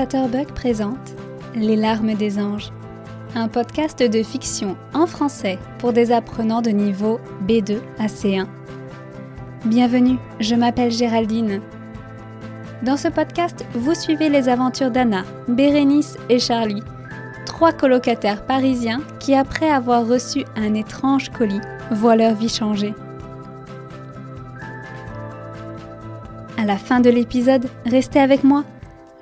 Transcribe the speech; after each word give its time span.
Chatterbug 0.00 0.46
présente 0.54 1.14
Les 1.54 1.76
larmes 1.76 2.14
des 2.14 2.38
anges, 2.38 2.72
un 3.34 3.48
podcast 3.48 4.02
de 4.02 4.22
fiction 4.22 4.78
en 4.94 5.06
français 5.06 5.58
pour 5.78 5.92
des 5.92 6.10
apprenants 6.10 6.62
de 6.62 6.70
niveau 6.70 7.20
B2 7.46 7.80
à 7.98 8.06
C1. 8.06 8.46
Bienvenue, 9.66 10.16
je 10.38 10.54
m'appelle 10.54 10.90
Géraldine. 10.90 11.60
Dans 12.82 12.96
ce 12.96 13.08
podcast, 13.08 13.66
vous 13.74 13.94
suivez 13.94 14.30
les 14.30 14.48
aventures 14.48 14.90
d'Anna, 14.90 15.24
Bérénice 15.48 16.16
et 16.30 16.38
Charlie, 16.38 16.82
trois 17.44 17.74
colocataires 17.74 18.46
parisiens 18.46 19.02
qui, 19.18 19.34
après 19.34 19.68
avoir 19.68 20.06
reçu 20.06 20.46
un 20.56 20.72
étrange 20.72 21.28
colis, 21.28 21.60
voient 21.90 22.16
leur 22.16 22.34
vie 22.34 22.48
changer. 22.48 22.94
À 26.56 26.64
la 26.64 26.78
fin 26.78 27.00
de 27.00 27.10
l'épisode, 27.10 27.66
restez 27.84 28.18
avec 28.18 28.44
moi 28.44 28.64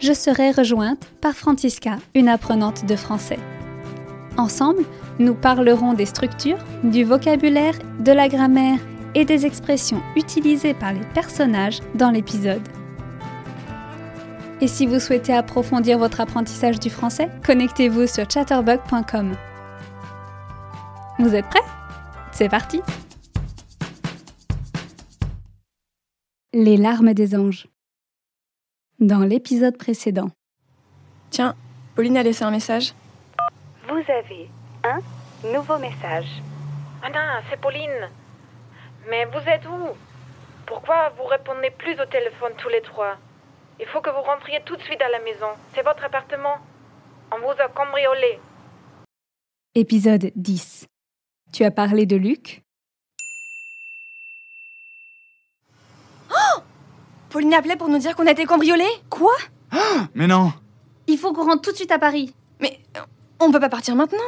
je 0.01 0.12
serai 0.12 0.51
rejointe 0.51 1.07
par 1.20 1.34
Francisca, 1.34 1.97
une 2.15 2.29
apprenante 2.29 2.84
de 2.87 2.97
français. 2.97 3.38
Ensemble, 4.37 4.84
nous 5.19 5.34
parlerons 5.34 5.95
des 5.95 6.07
structures, 6.07 6.59
du 6.84 7.02
vocabulaire, 7.05 7.74
de 8.01 8.12
la 8.12 8.29
grammaire 8.29 8.79
et 9.15 9.24
des 9.24 9.47
expressions 9.47 10.01
utilisées 10.15 10.74
par 10.74 10.93
les 10.93 11.05
personnages 11.15 11.80
dans 11.95 12.11
l'épisode. 12.11 12.62
Et 14.61 14.69
si 14.69 14.87
vous 14.87 15.01
souhaitez 15.01 15.34
approfondir 15.34 15.99
votre 15.99 16.21
apprentissage 16.21 16.79
du 16.79 16.91
français, 16.91 17.29
connectez-vous 17.45 18.07
sur 18.07 18.30
chatterbug.com. 18.30 19.35
Vous 21.19 21.35
êtes 21.35 21.46
prêts? 21.46 21.60
C'est 22.33 22.49
parti 22.49 22.80
Les 26.52 26.76
larmes 26.76 27.15
des 27.15 27.35
anges 27.37 27.69
dans 28.99 29.21
l'épisode 29.21 29.77
précédent. 29.77 30.30
Tiens, 31.30 31.54
Pauline 31.95 32.16
a 32.16 32.23
laissé 32.23 32.45
un 32.45 32.51
message. 32.51 32.95
Vous 33.88 34.02
avez 34.13 34.49
un 34.85 35.01
nouveau 35.52 35.79
message. 35.79 36.43
Anna, 37.02 37.43
c'est 37.49 37.60
Pauline. 37.60 38.09
Mais 39.09 39.24
vous 39.26 39.49
êtes 39.49 39.66
où? 39.66 39.96
Pourquoi 40.66 41.10
vous 41.16 41.24
répondez 41.24 41.71
plus 41.71 41.99
au 42.01 42.07
téléphone 42.07 42.52
tous 42.59 42.69
les 42.69 42.82
trois? 42.82 43.16
Il 43.80 43.87
faut 43.87 44.01
que 44.01 44.10
vous 44.10 44.23
rentriez 44.23 44.60
tout 44.65 44.76
de 44.76 44.82
suite 44.82 45.01
à 45.01 45.09
la 45.09 45.21
maison. 45.21 45.49
C'est 45.74 45.82
votre 45.82 46.04
appartement. 46.04 46.57
On 47.32 47.38
vous 47.38 47.60
a 47.60 47.69
cambriolé. 47.69 48.41
Épisode 49.74 50.32
10. 50.35 50.87
Tu 51.52 51.65
as 51.65 51.71
parlé 51.71 52.04
de 52.04 52.16
Luc? 52.16 52.63
Pauline 57.30 57.54
appelait 57.54 57.76
pour 57.76 57.88
nous 57.88 57.98
dire 57.98 58.16
qu'on 58.16 58.26
a 58.26 58.30
été 58.30 58.45
cambriolés 58.45 58.84
Quoi 59.10 59.32
Mais 60.15 60.26
non 60.26 60.52
Il 61.07 61.18
faut 61.18 61.32
qu'on 61.32 61.45
rentre 61.45 61.62
tout 61.62 61.73
de 61.73 61.76
suite 61.76 61.93
à 61.93 61.98
Paris. 61.98 62.35
Mais 62.60 62.80
euh, 62.96 63.01
on 63.40 63.51
peut 63.52 63.60
pas 63.60 63.68
partir 63.68 63.95
maintenant. 63.96 64.19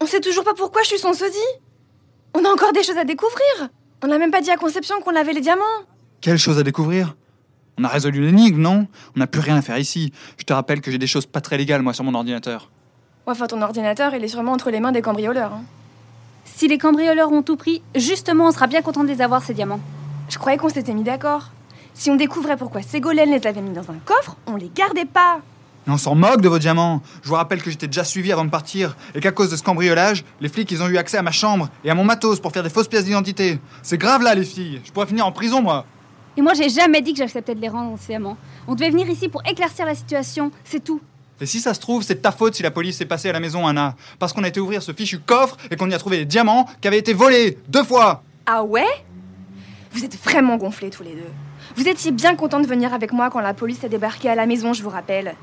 On 0.00 0.06
sait 0.06 0.20
toujours 0.20 0.44
pas 0.44 0.54
pourquoi 0.54 0.82
je 0.82 0.88
suis 0.88 0.98
son 0.98 1.12
sosie. 1.12 1.38
On 2.34 2.44
a 2.44 2.48
encore 2.48 2.72
des 2.72 2.82
choses 2.82 2.98
à 2.98 3.04
découvrir. 3.04 3.68
On 4.02 4.06
n'a 4.06 4.18
même 4.18 4.30
pas 4.30 4.40
dit 4.40 4.50
à 4.50 4.56
Conception 4.56 5.00
qu'on 5.00 5.16
avait 5.16 5.32
les 5.32 5.40
diamants. 5.40 5.62
Quelle 6.20 6.38
chose 6.38 6.58
à 6.58 6.62
découvrir? 6.62 7.16
On 7.78 7.84
a 7.84 7.88
résolu 7.88 8.20
l'énigme, 8.20 8.60
non? 8.60 8.86
On 9.16 9.18
n'a 9.18 9.26
plus 9.26 9.40
rien 9.40 9.56
à 9.56 9.62
faire 9.62 9.78
ici. 9.78 10.12
Je 10.38 10.44
te 10.44 10.52
rappelle 10.52 10.80
que 10.80 10.90
j'ai 10.90 10.98
des 10.98 11.06
choses 11.06 11.26
pas 11.26 11.40
très 11.40 11.56
légales, 11.56 11.82
moi, 11.82 11.94
sur 11.94 12.04
mon 12.04 12.14
ordinateur. 12.14 12.70
Ouais, 13.26 13.32
enfin, 13.32 13.46
ton 13.46 13.60
ordinateur, 13.62 14.14
il 14.14 14.22
est 14.22 14.28
sûrement 14.28 14.52
entre 14.52 14.70
les 14.70 14.80
mains 14.80 14.92
des 14.92 15.02
cambrioleurs. 15.02 15.52
hein. 15.54 15.62
Si 16.44 16.68
les 16.68 16.78
cambrioleurs 16.78 17.32
ont 17.32 17.42
tout 17.42 17.56
pris, 17.56 17.82
justement, 17.94 18.46
on 18.48 18.52
sera 18.52 18.66
bien 18.66 18.82
content 18.82 19.02
de 19.02 19.08
les 19.08 19.22
avoir, 19.22 19.42
ces 19.42 19.54
diamants. 19.54 19.80
Je 20.28 20.38
croyais 20.38 20.58
qu'on 20.58 20.68
s'était 20.68 20.92
mis 20.94 21.02
d'accord. 21.02 21.50
Si 22.00 22.10
on 22.10 22.16
découvrait 22.16 22.56
pourquoi 22.56 22.80
Ségolène 22.80 23.30
les 23.30 23.46
avait 23.46 23.60
mis 23.60 23.74
dans 23.74 23.90
un 23.90 23.98
coffre, 24.02 24.38
on 24.46 24.56
les 24.56 24.70
gardait 24.74 25.04
pas. 25.04 25.42
Mais 25.86 25.92
on 25.92 25.98
s'en 25.98 26.14
moque 26.14 26.40
de 26.40 26.48
vos 26.48 26.58
diamants 26.58 27.02
Je 27.22 27.28
vous 27.28 27.34
rappelle 27.34 27.62
que 27.62 27.70
j'étais 27.70 27.88
déjà 27.88 28.04
suivi 28.04 28.32
avant 28.32 28.46
de 28.46 28.50
partir, 28.50 28.96
et 29.14 29.20
qu'à 29.20 29.32
cause 29.32 29.50
de 29.50 29.56
ce 29.56 29.62
cambriolage, 29.62 30.24
les 30.40 30.48
flics, 30.48 30.70
ils 30.70 30.82
ont 30.82 30.88
eu 30.88 30.96
accès 30.96 31.18
à 31.18 31.22
ma 31.22 31.30
chambre 31.30 31.68
et 31.84 31.90
à 31.90 31.94
mon 31.94 32.02
matos 32.02 32.40
pour 32.40 32.52
faire 32.52 32.62
des 32.62 32.70
fausses 32.70 32.88
pièces 32.88 33.04
d'identité. 33.04 33.58
C'est 33.82 33.98
grave 33.98 34.22
là, 34.22 34.34
les 34.34 34.46
filles 34.46 34.80
Je 34.82 34.92
pourrais 34.92 35.04
finir 35.04 35.26
en 35.26 35.32
prison, 35.32 35.60
moi 35.60 35.84
Et 36.38 36.40
moi, 36.40 36.54
j'ai 36.54 36.70
jamais 36.70 37.02
dit 37.02 37.12
que 37.12 37.18
j'acceptais 37.18 37.54
de 37.54 37.60
les 37.60 37.68
rendre, 37.68 37.98
ces 38.00 38.06
diamants. 38.06 38.38
On 38.66 38.74
devait 38.74 38.88
venir 38.88 39.06
ici 39.10 39.28
pour 39.28 39.42
éclaircir 39.46 39.84
la 39.84 39.94
situation, 39.94 40.52
c'est 40.64 40.82
tout. 40.82 41.02
Et 41.38 41.44
si 41.44 41.60
ça 41.60 41.74
se 41.74 41.80
trouve, 41.80 42.02
c'est 42.02 42.14
de 42.14 42.20
ta 42.20 42.32
faute 42.32 42.54
si 42.54 42.62
la 42.62 42.70
police 42.70 42.98
est 43.02 43.06
passée 43.06 43.28
à 43.28 43.34
la 43.34 43.40
maison, 43.40 43.66
Anna. 43.66 43.94
Parce 44.18 44.32
qu'on 44.32 44.44
a 44.44 44.48
été 44.48 44.58
ouvrir 44.58 44.82
ce 44.82 44.92
fichu 44.92 45.18
coffre 45.18 45.58
et 45.70 45.76
qu'on 45.76 45.90
y 45.90 45.94
a 45.94 45.98
trouvé 45.98 46.16
des 46.16 46.24
diamants 46.24 46.66
qui 46.80 46.88
avaient 46.88 46.98
été 46.98 47.12
volés 47.12 47.58
deux 47.68 47.84
fois 47.84 48.22
Ah 48.46 48.64
ouais? 48.64 48.88
Vous 49.92 50.02
êtes 50.02 50.16
vraiment 50.16 50.56
gonflés 50.56 50.88
tous 50.88 51.02
les 51.02 51.12
deux. 51.12 51.30
Vous 51.76 51.88
étiez 51.88 52.10
bien 52.10 52.34
content 52.34 52.60
de 52.60 52.66
venir 52.66 52.92
avec 52.92 53.12
moi 53.12 53.30
quand 53.30 53.40
la 53.40 53.54
police 53.54 53.84
a 53.84 53.88
débarqué 53.88 54.28
à 54.28 54.34
la 54.34 54.46
maison, 54.46 54.72
je 54.72 54.82
vous 54.82 54.90
rappelle. 54.90 55.36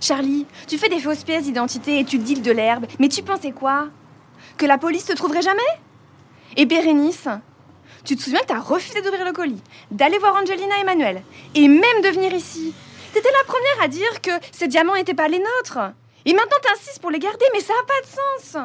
Charlie, 0.00 0.46
tu 0.66 0.78
fais 0.78 0.88
des 0.88 1.00
fausses 1.00 1.24
pièces 1.24 1.44
d'identité 1.44 2.00
et 2.00 2.04
tu 2.04 2.18
deals 2.18 2.42
de 2.42 2.50
l'herbe, 2.50 2.86
mais 2.98 3.08
tu 3.08 3.22
pensais 3.22 3.52
quoi? 3.52 3.88
Que 4.56 4.66
la 4.66 4.78
police 4.78 5.04
te 5.04 5.12
trouverait 5.12 5.42
jamais? 5.42 5.62
Et 6.56 6.64
Bérénice 6.64 7.28
Tu 8.04 8.16
te 8.16 8.22
souviens 8.22 8.40
que 8.40 8.46
t'as 8.46 8.58
refusé 8.58 9.02
d'ouvrir 9.02 9.24
le 9.24 9.32
colis, 9.32 9.62
d'aller 9.90 10.18
voir 10.18 10.36
Angelina 10.36 10.78
et 10.78 10.80
Emmanuel, 10.80 11.22
et 11.54 11.68
même 11.68 12.02
de 12.02 12.08
venir 12.08 12.32
ici? 12.32 12.74
T'étais 13.12 13.30
la 13.30 13.46
première 13.46 13.84
à 13.84 13.88
dire 13.88 14.20
que 14.22 14.30
ces 14.52 14.68
diamants 14.68 14.94
n'étaient 14.94 15.14
pas 15.14 15.28
les 15.28 15.38
nôtres. 15.38 15.78
Et 16.24 16.32
maintenant 16.32 16.58
t'insistes 16.62 17.00
pour 17.00 17.10
les 17.10 17.18
garder, 17.18 17.44
mais 17.52 17.60
ça 17.60 17.72
n'a 17.74 17.86
pas 17.86 18.00
de 18.02 18.50
sens 18.50 18.62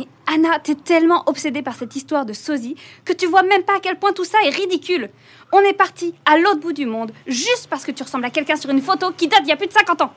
Mais 0.00 0.06
Anna, 0.26 0.58
t'es 0.60 0.74
tellement 0.74 1.24
obsédée 1.26 1.60
par 1.60 1.74
cette 1.74 1.94
histoire 1.94 2.24
de 2.24 2.32
sosie 2.32 2.74
que 3.04 3.12
tu 3.12 3.26
vois 3.26 3.42
même 3.42 3.64
pas 3.64 3.76
à 3.76 3.80
quel 3.80 3.98
point 3.98 4.14
tout 4.14 4.24
ça 4.24 4.38
est 4.46 4.50
ridicule. 4.50 5.10
On 5.52 5.60
est 5.60 5.74
parti 5.74 6.14
à 6.24 6.38
l'autre 6.38 6.60
bout 6.60 6.72
du 6.72 6.86
monde 6.86 7.12
juste 7.26 7.66
parce 7.68 7.84
que 7.84 7.90
tu 7.90 8.02
ressembles 8.02 8.24
à 8.24 8.30
quelqu'un 8.30 8.56
sur 8.56 8.70
une 8.70 8.80
photo 8.80 9.10
qui 9.14 9.28
date 9.28 9.42
d'il 9.42 9.50
y 9.50 9.52
a 9.52 9.56
plus 9.56 9.66
de 9.66 9.72
50 9.74 10.00
ans. 10.00 10.12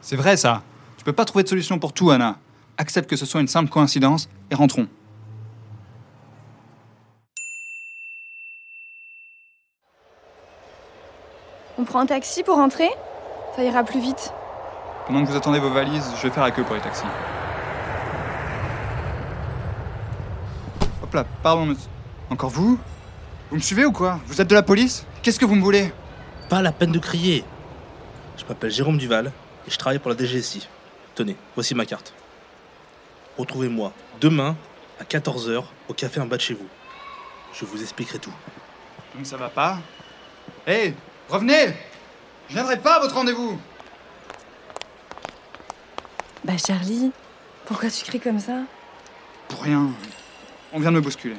C'est 0.00 0.16
vrai, 0.16 0.38
ça. 0.38 0.62
Tu 0.96 1.04
peux 1.04 1.12
pas 1.12 1.26
trouver 1.26 1.42
de 1.42 1.48
solution 1.48 1.78
pour 1.78 1.92
tout, 1.92 2.10
Anna. 2.10 2.38
Accepte 2.78 3.10
que 3.10 3.16
ce 3.16 3.26
soit 3.26 3.42
une 3.42 3.48
simple 3.48 3.68
coïncidence 3.68 4.30
et 4.50 4.54
rentrons. 4.54 4.88
On 11.76 11.84
prend 11.84 12.00
un 12.00 12.06
taxi 12.06 12.42
pour 12.44 12.56
rentrer? 12.56 12.88
Ça 13.56 13.62
ira 13.62 13.84
plus 13.84 14.00
vite. 14.00 14.32
Pendant 15.06 15.22
que 15.22 15.30
vous 15.30 15.36
attendez 15.36 15.58
vos 15.58 15.70
valises, 15.70 16.10
je 16.16 16.22
vais 16.22 16.30
faire 16.30 16.44
la 16.44 16.50
queue 16.50 16.62
pour 16.62 16.76
les 16.76 16.80
taxis. 16.80 17.04
Hop 21.08 21.14
là, 21.14 21.24
pardon, 21.42 21.64
monsieur. 21.64 21.88
Encore 22.28 22.50
vous? 22.50 22.78
Vous 23.48 23.56
me 23.56 23.62
suivez 23.62 23.86
ou 23.86 23.92
quoi? 23.92 24.20
Vous 24.26 24.42
êtes 24.42 24.48
de 24.48 24.54
la 24.54 24.62
police? 24.62 25.06
Qu'est-ce 25.22 25.40
que 25.40 25.46
vous 25.46 25.54
me 25.54 25.62
voulez? 25.62 25.90
Pas 26.50 26.60
la 26.60 26.70
peine 26.70 26.92
de 26.92 26.98
crier. 26.98 27.44
Je 28.36 28.44
m'appelle 28.44 28.70
Jérôme 28.70 28.98
Duval 28.98 29.32
et 29.66 29.70
je 29.70 29.78
travaille 29.78 30.00
pour 30.00 30.10
la 30.10 30.18
DGSI. 30.18 30.68
Tenez, 31.14 31.34
voici 31.54 31.74
ma 31.74 31.86
carte. 31.86 32.12
Retrouvez-moi 33.38 33.94
demain 34.20 34.54
à 35.00 35.04
14h 35.04 35.64
au 35.88 35.94
café 35.94 36.20
en 36.20 36.26
bas 36.26 36.36
de 36.36 36.42
chez 36.42 36.52
vous. 36.52 36.68
Je 37.54 37.64
vous 37.64 37.80
expliquerai 37.80 38.18
tout. 38.18 38.34
Donc 39.14 39.24
ça 39.24 39.38
va 39.38 39.48
pas? 39.48 39.78
Hé 40.66 40.92
Revenez 41.30 41.72
Je 42.50 42.54
viendrai 42.54 42.76
pas 42.78 42.96
à 42.96 43.00
votre 43.00 43.14
rendez-vous 43.14 43.58
Bah 46.44 46.58
Charlie, 46.58 47.12
pourquoi 47.64 47.88
tu 47.88 48.04
cries 48.04 48.20
comme 48.20 48.40
ça? 48.40 48.58
Pour 49.48 49.62
rien. 49.62 49.88
On 50.72 50.80
vient 50.80 50.90
de 50.90 50.96
me 50.96 51.00
bousculer. 51.00 51.36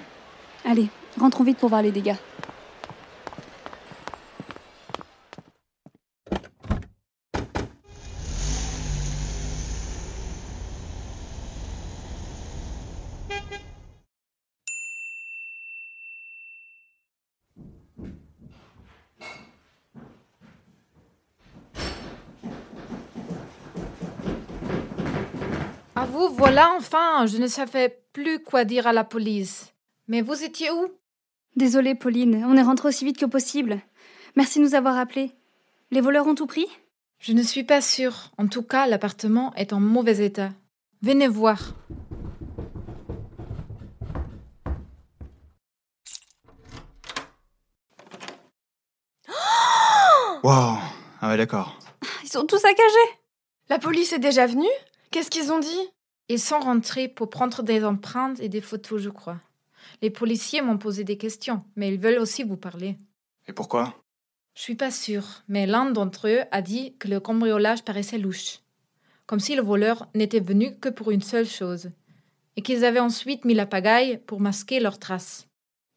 Allez, 0.66 0.88
rentrons 1.19 1.44
vite 1.44 1.57
pour 1.57 1.69
voir 1.69 1.81
les 1.81 1.91
dégâts. 1.91 2.16
À 25.96 26.05
enfin. 26.67 27.26
Je 27.26 27.38
ne 27.38 27.47
savais 27.47 28.02
plus 28.14 28.44
quoi 28.44 28.66
dire 28.66 28.88
à 28.88 28.94
la 28.94 29.03
police. 29.03 29.73
Mais 30.08 30.22
vous 30.22 30.44
étiez 30.44 30.72
où? 30.72 30.88
Désolée, 31.56 31.96
Pauline, 31.96 32.44
on 32.47 32.58
est 32.58 32.61
rentré 32.64 32.88
aussi 32.88 33.06
vite 33.06 33.17
que 33.17 33.26
possible. 33.26 33.79
Merci 34.35 34.59
de 34.59 34.64
nous 34.64 34.76
avoir 34.76 34.97
appelés. 34.97 35.32
Les 35.91 36.02
voleurs 36.02 36.28
ont 36.28 36.35
tout 36.35 36.47
pris? 36.47 36.67
Je 37.20 37.34
ne 37.34 37.41
suis 37.44 37.64
pas 37.64 37.82
sûre. 37.82 38.32
En 38.38 38.47
tout 38.47 38.64
cas, 38.64 38.88
l'appartement 38.88 39.53
est 39.56 39.73
en 39.73 39.79
mauvais 39.79 40.26
état. 40.26 40.52
Venez 41.02 41.28
voir. 41.28 41.73
Wow 50.44 50.78
Ah 51.22 51.28
ouais, 51.29 51.38
d'accord. 51.38 51.78
Ils 52.23 52.29
sont 52.29 52.46
tous 52.46 52.59
saccagés 52.59 53.20
La 53.70 53.78
police 53.79 54.14
est 54.14 54.20
déjà 54.20 54.47
venue? 54.47 54.66
Qu'est-ce 55.11 55.29
qu'ils 55.29 55.52
ont 55.52 55.59
dit? 55.59 55.90
Ils 56.29 56.40
sont 56.40 56.59
rentrés 56.59 57.08
pour 57.08 57.31
prendre 57.31 57.64
des 57.64 57.84
empreintes 57.84 58.40
et 58.40 58.49
des 58.49 58.61
photos, 58.61 59.02
je 59.02 59.09
crois. 59.09 59.40
Les 60.03 60.11
policiers 60.11 60.61
m'ont 60.61 60.78
posé 60.78 61.03
des 61.03 61.17
questions, 61.17 61.64
mais 61.76 61.91
ils 61.91 61.99
veulent 61.99 62.20
aussi 62.20 62.43
vous 62.43 62.55
parler. 62.55 62.97
Et 63.47 63.53
pourquoi? 63.53 63.96
Je 64.55 64.61
suis 64.61 64.76
pas 64.76 64.91
sûre, 64.91 65.43
mais 65.47 65.66
l'un 65.66 65.90
d'entre 65.90 66.28
eux 66.28 66.41
a 66.52 66.61
dit 66.61 66.96
que 66.99 67.08
le 67.08 67.20
cambriolage 67.20 67.84
paraissait 67.84 68.20
louche. 68.20 68.59
Comme 69.26 69.40
si 69.40 69.55
le 69.55 69.64
voleur 69.64 70.08
n'était 70.14 70.40
venu 70.40 70.76
que 70.78 70.90
pour 70.90 71.11
une 71.11 71.22
seule 71.22 71.47
chose. 71.47 71.90
Et 72.55 72.61
qu'ils 72.61 72.85
avaient 72.85 72.99
ensuite 72.99 73.46
mis 73.46 73.53
la 73.55 73.66
pagaille 73.66 74.20
pour 74.28 74.40
masquer 74.40 74.79
leurs 74.79 74.99
traces. 74.99 75.47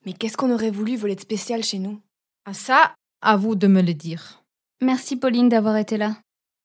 Mais 0.06 0.14
qu'est-ce 0.14 0.36
qu'on 0.36 0.52
aurait 0.52 0.70
voulu 0.70 0.96
voler 0.96 1.14
de 1.14 1.20
spécial 1.20 1.62
chez 1.62 1.78
nous? 1.78 2.00
À 2.46 2.54
ça, 2.54 2.94
à 3.20 3.36
vous 3.36 3.54
de 3.54 3.66
me 3.66 3.82
le 3.82 3.94
dire. 3.94 4.42
Merci 4.80 5.16
Pauline 5.16 5.48
d'avoir 5.48 5.76
été 5.76 5.96
là. 5.98 6.16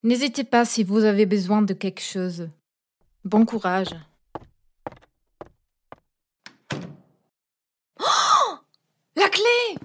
N'hésitez 0.04 0.44
pas 0.44 0.66
si 0.66 0.84
vous 0.84 1.04
avez 1.04 1.26
besoin 1.26 1.62
de 1.62 1.74
quelque 1.74 2.02
chose. 2.02 2.48
Bon 3.28 3.46
courage. 3.46 3.94
La 9.18 9.28
clé! 9.28 9.78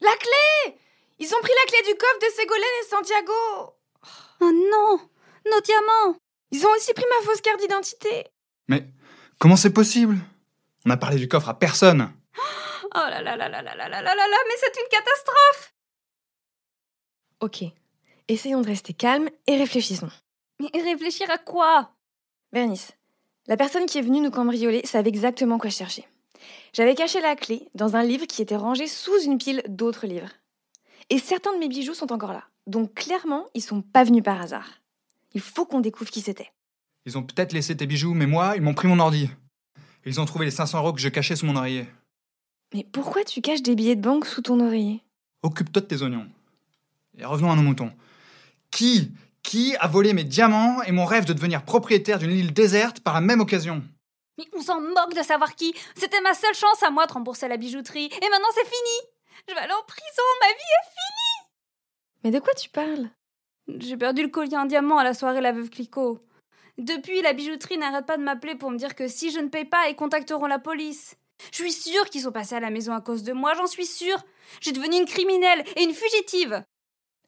La 0.00 0.16
clé! 0.16 0.78
Ils 1.18 1.34
ont 1.34 1.42
pris 1.42 1.52
la 1.52 1.66
clé 1.70 1.82
du 1.92 1.98
coffre 1.98 2.20
de 2.22 2.26
Ségolène 2.36 2.64
et 2.80 2.88
Santiago. 2.88 3.76
Oh 4.40 4.50
non! 4.70 5.10
Nos 5.44 5.60
diamants! 5.60 6.16
Ils 6.50 6.64
ont 6.66 6.70
aussi 6.70 6.94
pris 6.94 7.04
ma 7.18 7.26
fausse 7.26 7.42
carte 7.42 7.60
d'identité. 7.60 8.28
Mais 8.68 8.88
comment 9.38 9.56
c'est 9.56 9.74
possible? 9.74 10.16
On 10.86 10.90
a 10.90 10.96
parlé 10.96 11.18
du 11.18 11.28
coffre 11.28 11.50
à 11.50 11.58
personne. 11.58 12.14
Oh 12.38 12.88
là 12.94 13.20
là 13.20 13.36
là 13.36 13.50
là 13.50 13.60
là 13.60 13.74
là 13.74 13.88
là 13.90 14.00
là 14.00 14.14
là 14.14 14.26
là, 14.26 14.36
mais 14.48 14.54
c'est 14.58 14.80
une 14.80 14.88
catastrophe! 14.88 15.74
Ok, 17.40 17.62
essayons 18.28 18.60
de 18.60 18.66
rester 18.66 18.92
calmes 18.92 19.28
et 19.46 19.56
réfléchissons. 19.56 20.10
Mais 20.60 20.70
réfléchir 20.80 21.30
à 21.30 21.38
quoi? 21.38 21.92
Bernice, 22.52 22.92
la 23.46 23.56
personne 23.56 23.86
qui 23.86 23.98
est 23.98 24.02
venue 24.02 24.20
nous 24.20 24.30
cambrioler 24.30 24.82
savait 24.84 25.08
exactement 25.08 25.58
quoi 25.58 25.70
chercher. 25.70 26.06
J'avais 26.72 26.94
caché 26.94 27.20
la 27.20 27.36
clé 27.36 27.68
dans 27.74 27.96
un 27.96 28.02
livre 28.02 28.26
qui 28.26 28.42
était 28.42 28.56
rangé 28.56 28.86
sous 28.86 29.20
une 29.24 29.38
pile 29.38 29.62
d'autres 29.68 30.06
livres. 30.06 30.30
Et 31.10 31.18
certains 31.18 31.52
de 31.54 31.58
mes 31.58 31.68
bijoux 31.68 31.94
sont 31.94 32.12
encore 32.12 32.32
là. 32.32 32.44
Donc 32.66 32.94
clairement, 32.94 33.46
ils 33.54 33.62
sont 33.62 33.82
pas 33.82 34.04
venus 34.04 34.22
par 34.22 34.40
hasard. 34.40 34.68
Il 35.34 35.40
faut 35.40 35.64
qu'on 35.66 35.80
découvre 35.80 36.10
qui 36.10 36.20
c'était. 36.20 36.50
Ils 37.04 37.16
ont 37.16 37.22
peut-être 37.22 37.52
laissé 37.52 37.76
tes 37.76 37.86
bijoux, 37.86 38.14
mais 38.14 38.26
moi, 38.26 38.56
ils 38.56 38.62
m'ont 38.62 38.74
pris 38.74 38.88
mon 38.88 38.98
ordi. 38.98 39.30
Ils 40.04 40.20
ont 40.20 40.24
trouvé 40.24 40.44
les 40.44 40.50
500 40.50 40.78
euros 40.78 40.92
que 40.92 41.00
je 41.00 41.08
cachais 41.08 41.36
sous 41.36 41.46
mon 41.46 41.56
oreiller. 41.56 41.86
Mais 42.74 42.84
pourquoi 42.90 43.24
tu 43.24 43.40
caches 43.40 43.62
des 43.62 43.74
billets 43.74 43.96
de 43.96 44.00
banque 44.00 44.26
sous 44.26 44.42
ton 44.42 44.58
oreiller? 44.60 45.02
Occupe-toi 45.42 45.82
de 45.82 45.86
tes 45.86 46.02
oignons. 46.02 46.28
Et 47.16 47.24
revenons 47.24 47.52
à 47.52 47.56
nos 47.56 47.62
moutons. 47.62 47.92
Qui, 48.70 49.12
qui 49.42 49.76
a 49.76 49.86
volé 49.86 50.12
mes 50.12 50.24
diamants 50.24 50.82
et 50.82 50.92
mon 50.92 51.04
rêve 51.04 51.24
de 51.24 51.32
devenir 51.32 51.64
propriétaire 51.64 52.18
d'une 52.18 52.30
île 52.30 52.52
déserte 52.52 53.00
par 53.00 53.14
la 53.14 53.20
même 53.20 53.40
occasion 53.40 53.82
Mais 54.38 54.44
on 54.54 54.60
s'en 54.60 54.80
moque 54.80 55.14
de 55.14 55.22
savoir 55.22 55.54
qui 55.54 55.74
C'était 55.94 56.20
ma 56.20 56.34
seule 56.34 56.54
chance 56.54 56.82
à 56.82 56.90
moi 56.90 57.06
de 57.06 57.12
rembourser 57.12 57.48
la 57.48 57.56
bijouterie. 57.56 58.06
Et 58.06 58.28
maintenant 58.30 58.48
c'est 58.54 58.64
fini 58.64 59.10
Je 59.48 59.54
vais 59.54 59.60
aller 59.60 59.72
en 59.72 59.86
prison, 59.86 60.22
ma 60.40 60.48
vie 60.48 60.52
est 60.54 62.24
Mais 62.24 62.30
de 62.30 62.40
quoi 62.40 62.54
tu 62.54 62.68
parles? 62.68 63.10
Finie 63.66 63.80
J'ai 63.80 63.96
perdu 63.96 64.22
le 64.22 64.28
collier 64.28 64.56
en 64.56 64.66
diamant 64.66 64.98
à 64.98 65.04
la 65.04 65.14
soirée 65.14 65.40
La 65.40 65.52
Veuve 65.52 65.70
Clicquot. 65.70 66.20
Depuis, 66.78 67.22
la 67.22 67.32
bijouterie 67.32 67.78
n'arrête 67.78 68.04
pas 68.04 68.18
de 68.18 68.22
m'appeler 68.22 68.54
pour 68.54 68.70
me 68.70 68.76
dire 68.76 68.94
que 68.94 69.08
si 69.08 69.30
je 69.30 69.38
ne 69.40 69.48
paye 69.48 69.64
pas, 69.64 69.88
ils 69.88 69.96
contacteront 69.96 70.46
la 70.46 70.58
police. 70.58 71.16
Je 71.50 71.62
suis 71.62 71.72
sûre 71.72 72.04
qu'ils 72.10 72.22
sont 72.22 72.32
passés 72.32 72.54
à 72.54 72.60
la 72.60 72.70
maison 72.70 72.92
à 72.92 73.00
cause 73.00 73.22
de 73.22 73.32
moi, 73.32 73.54
j'en 73.54 73.66
suis 73.66 73.86
sûre. 73.86 74.18
J'ai 74.60 74.72
devenu 74.72 74.96
une 74.96 75.06
criminelle 75.06 75.64
et 75.76 75.84
une 75.84 75.94
fugitive. 75.94 76.62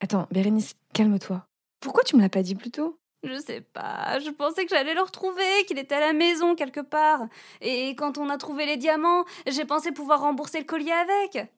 Attends, 0.01 0.29
Bérénice, 0.31 0.75
calme-toi. 0.93 1.45
Pourquoi 1.81 2.05
tu 2.05 2.17
me 2.17 2.21
l'as 2.21 2.29
pas 2.29 2.43
dit 2.43 2.55
plus 2.55 2.71
tôt? 2.71 2.99
Je 3.25 3.39
sais 3.41 3.61
pas, 3.61 4.21
je 4.21 4.31
pensais 4.31 4.65
que 4.65 4.71
j'allais 4.71 4.95
le 4.95 5.03
retrouver, 5.03 5.65
qu'il 5.67 5.79
était 5.79 5.97
à 5.97 6.01
la 6.01 6.13
maison 6.13 6.55
quelque 6.55 6.81
part. 6.81 7.27
Et 7.61 7.97
quand 7.97 8.17
on 8.17 8.29
a 8.31 8.37
trouvé 8.37 8.65
les 8.65 8.77
diamants, 8.77 9.25
j'ai 9.47 9.65
pensé 9.65 9.91
pouvoir 9.91 10.21
rembourser 10.21 10.61
le 10.61 10.65
collier 10.65 10.93
avec. 10.93 11.51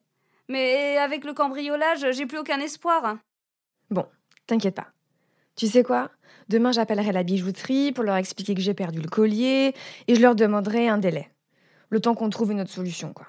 Mais 0.49 0.97
avec 0.97 1.23
le 1.23 1.33
cambriolage, 1.33 2.11
j'ai 2.11 2.25
plus 2.25 2.39
aucun 2.39 2.59
espoir. 2.59 3.17
Bon, 3.91 4.07
t'inquiète 4.47 4.75
pas. 4.75 4.87
Tu 5.55 5.67
sais 5.67 5.83
quoi? 5.83 6.09
Demain, 6.49 6.71
j'appellerai 6.71 7.11
la 7.11 7.21
bijouterie 7.23 7.91
pour 7.91 8.03
leur 8.03 8.15
expliquer 8.15 8.55
que 8.55 8.61
j'ai 8.61 8.73
perdu 8.73 8.99
le 8.99 9.07
collier 9.07 9.75
et 10.07 10.15
je 10.15 10.21
leur 10.21 10.33
demanderai 10.33 10.87
un 10.87 10.97
délai. 10.97 11.29
Le 11.89 11.99
temps 11.99 12.15
qu'on 12.15 12.29
trouve 12.29 12.51
une 12.51 12.61
autre 12.61 12.71
solution, 12.71 13.13
quoi. 13.13 13.27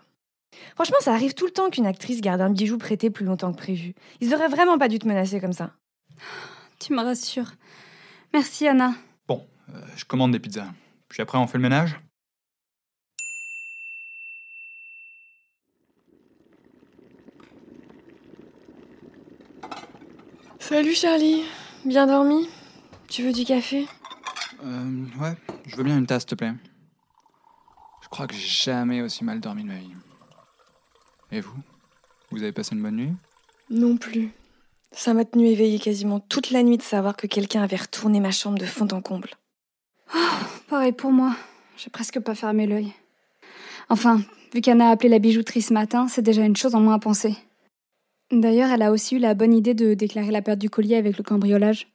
Franchement, 0.74 0.98
ça 1.00 1.12
arrive 1.12 1.34
tout 1.34 1.46
le 1.46 1.52
temps 1.52 1.70
qu'une 1.70 1.86
actrice 1.86 2.20
garde 2.20 2.40
un 2.40 2.50
bijou 2.50 2.78
prêté 2.78 3.10
plus 3.10 3.24
longtemps 3.24 3.52
que 3.52 3.58
prévu. 3.58 3.94
Ils 4.20 4.34
auraient 4.34 4.48
vraiment 4.48 4.78
pas 4.78 4.88
dû 4.88 4.98
te 4.98 5.06
menacer 5.06 5.40
comme 5.40 5.52
ça. 5.52 5.72
Tu 6.78 6.92
me 6.92 7.02
rassures. 7.02 7.52
Merci 8.32 8.66
Anna. 8.66 8.94
Bon, 9.28 9.46
euh, 9.74 9.80
je 9.96 10.04
commande 10.04 10.32
des 10.32 10.38
pizzas. 10.38 10.72
Puis 11.08 11.22
après, 11.22 11.38
on 11.38 11.46
fait 11.46 11.58
le 11.58 11.62
ménage 11.62 11.96
Salut 20.58 20.94
Charlie, 20.94 21.42
bien 21.84 22.06
dormi? 22.06 22.48
Tu 23.08 23.22
veux 23.22 23.32
du 23.32 23.44
café? 23.44 23.86
Euh, 24.64 25.04
ouais, 25.20 25.34
je 25.66 25.76
veux 25.76 25.82
bien 25.84 25.98
une 25.98 26.06
tasse, 26.06 26.22
s'il 26.22 26.30
te 26.30 26.34
plaît. 26.36 26.52
Je 28.00 28.08
crois 28.08 28.26
que 28.26 28.34
j'ai 28.34 28.46
jamais 28.46 29.02
aussi 29.02 29.22
mal 29.22 29.40
dormi 29.40 29.64
de 29.64 29.68
ma 29.68 29.76
vie. 29.76 29.92
Et 31.32 31.40
vous 31.40 31.56
Vous 32.30 32.42
avez 32.42 32.52
passé 32.52 32.74
une 32.74 32.82
bonne 32.82 32.96
nuit 32.96 33.12
Non 33.70 33.96
plus. 33.96 34.30
Ça 34.92 35.14
m'a 35.14 35.24
tenu 35.24 35.46
éveillée 35.46 35.78
quasiment 35.78 36.20
toute 36.20 36.50
la 36.50 36.62
nuit 36.62 36.76
de 36.76 36.82
savoir 36.82 37.16
que 37.16 37.26
quelqu'un 37.26 37.62
avait 37.62 37.76
retourné 37.76 38.20
ma 38.20 38.30
chambre 38.30 38.58
de 38.58 38.66
fond 38.66 38.86
en 38.92 39.00
comble. 39.00 39.30
Pareil 40.68 40.92
pour 40.92 41.10
moi. 41.10 41.34
J'ai 41.78 41.88
presque 41.88 42.20
pas 42.20 42.34
fermé 42.34 42.66
l'œil. 42.66 42.92
Enfin, 43.88 44.20
vu 44.52 44.60
qu'Anna 44.60 44.88
a 44.88 44.90
appelé 44.92 45.08
la 45.08 45.18
bijouterie 45.18 45.62
ce 45.62 45.72
matin, 45.72 46.06
c'est 46.06 46.22
déjà 46.22 46.44
une 46.44 46.56
chose 46.56 46.74
en 46.74 46.80
moins 46.80 46.94
à 46.94 46.98
penser. 46.98 47.34
D'ailleurs, 48.30 48.70
elle 48.70 48.82
a 48.82 48.92
aussi 48.92 49.16
eu 49.16 49.18
la 49.18 49.34
bonne 49.34 49.54
idée 49.54 49.74
de 49.74 49.94
déclarer 49.94 50.30
la 50.30 50.42
perte 50.42 50.58
du 50.58 50.70
collier 50.70 50.96
avec 50.96 51.16
le 51.16 51.24
cambriolage. 51.24 51.88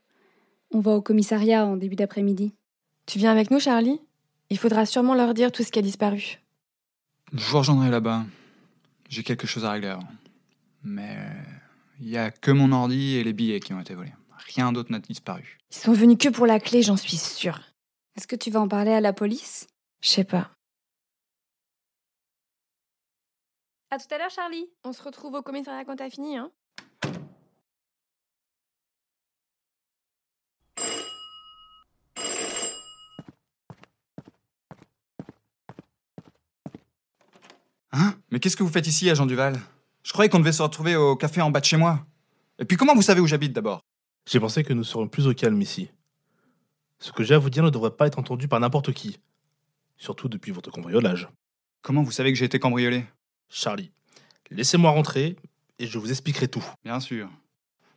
On 0.71 0.79
va 0.79 0.91
au 0.91 1.01
commissariat 1.01 1.65
en 1.65 1.77
début 1.77 1.95
d'après-midi. 1.95 2.53
Tu 3.05 3.19
viens 3.19 3.31
avec 3.31 3.51
nous, 3.51 3.59
Charlie? 3.59 4.01
Il 4.49 4.57
faudra 4.57 4.85
sûrement 4.85 5.13
leur 5.13 5.33
dire 5.33 5.51
tout 5.51 5.63
ce 5.63 5.71
qui 5.71 5.79
a 5.79 5.83
disparu. 5.83 6.39
Je 7.33 7.45
vous 7.49 7.57
rejoindrai 7.59 7.89
là-bas. 7.89 8.23
J'ai 9.09 9.23
quelque 9.23 9.47
chose 9.47 9.65
à 9.65 9.71
régler 9.71 9.89
avant. 9.89 10.07
Mais 10.83 11.17
il 11.99 12.09
y 12.09 12.17
a 12.17 12.31
que 12.31 12.51
mon 12.51 12.71
ordi 12.71 13.15
et 13.15 13.23
les 13.23 13.33
billets 13.33 13.59
qui 13.59 13.73
ont 13.73 13.79
été 13.79 13.95
volés. 13.95 14.13
Rien 14.55 14.71
d'autre 14.71 14.91
n'a 14.91 14.99
disparu. 14.99 15.57
Ils 15.71 15.77
sont 15.77 15.93
venus 15.93 16.17
que 16.19 16.29
pour 16.29 16.45
la 16.45 16.59
clé, 16.59 16.81
j'en 16.81 16.97
suis 16.97 17.17
sûre. 17.17 17.61
Est-ce 18.15 18.27
que 18.27 18.35
tu 18.35 18.51
vas 18.51 18.59
en 18.61 18.67
parler 18.67 18.91
à 18.91 19.01
la 19.01 19.13
police? 19.13 19.67
Je 20.01 20.09
sais 20.09 20.23
pas. 20.23 20.51
À 23.89 23.97
tout 23.97 24.13
à 24.13 24.17
l'heure, 24.17 24.29
Charlie. 24.29 24.69
On 24.83 24.91
se 24.93 25.01
retrouve 25.01 25.35
au 25.35 25.41
commissariat 25.41 25.85
quand 25.85 25.95
t'as 25.95 26.09
fini, 26.09 26.37
hein 26.37 26.51
Hein 37.91 38.16
Mais 38.31 38.39
qu'est-ce 38.39 38.57
que 38.57 38.63
vous 38.63 38.71
faites 38.71 38.87
ici, 38.87 39.09
agent 39.09 39.25
Duval? 39.25 39.59
Je 40.03 40.11
croyais 40.11 40.29
qu'on 40.29 40.39
devait 40.39 40.51
se 40.51 40.61
retrouver 40.61 40.95
au 40.95 41.15
café 41.15 41.41
en 41.41 41.49
bas 41.49 41.59
de 41.59 41.65
chez 41.65 41.77
moi. 41.77 42.05
Et 42.59 42.65
puis 42.65 42.75
comment 42.75 42.93
vous 42.93 43.01
savez 43.01 43.21
où 43.21 43.27
j'habite 43.27 43.53
d'abord? 43.53 43.81
J'ai 44.29 44.39
pensé 44.39 44.63
que 44.63 44.73
nous 44.73 44.83
serions 44.83 45.07
plus 45.07 45.27
au 45.27 45.33
calme 45.33 45.61
ici. 45.61 45.89
Ce 46.99 47.11
que 47.11 47.23
j'ai 47.23 47.35
à 47.35 47.37
vous 47.37 47.49
dire 47.49 47.63
ne 47.63 47.69
devrait 47.69 47.95
pas 47.95 48.07
être 48.07 48.19
entendu 48.19 48.47
par 48.47 48.59
n'importe 48.59 48.91
qui. 48.91 49.19
Surtout 49.95 50.27
depuis 50.27 50.51
votre 50.51 50.71
cambriolage. 50.71 51.29
Comment 51.81 52.03
vous 52.03 52.11
savez 52.11 52.33
que 52.33 52.37
j'ai 52.37 52.45
été 52.45 52.59
cambriolé? 52.59 53.05
Charlie, 53.49 53.91
laissez-moi 54.51 54.91
rentrer 54.91 55.37
et 55.79 55.87
je 55.87 55.97
vous 55.97 56.09
expliquerai 56.09 56.49
tout. 56.49 56.65
Bien 56.83 56.99
sûr. 56.99 57.29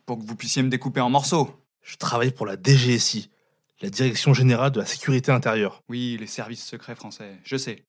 Pour 0.07 0.19
que 0.19 0.25
vous 0.25 0.37
puissiez 0.37 0.63
me 0.63 0.69
découper 0.69 1.01
en 1.01 1.11
morceaux. 1.11 1.51
Je 1.83 1.97
travaille 1.97 2.31
pour 2.31 2.47
la 2.47 2.57
DGSI, 2.57 3.31
la 3.81 3.91
Direction 3.91 4.35
Générale 4.35 4.71
de 4.71 4.81
la 4.81 4.87
Sécurité 4.87 5.33
Intérieure. 5.33 5.83
Oui, 5.89 6.17
les 6.21 6.27
services 6.27 6.65
secrets 6.65 6.95
français, 6.95 7.39
je 7.43 7.57
sais. 7.57 7.85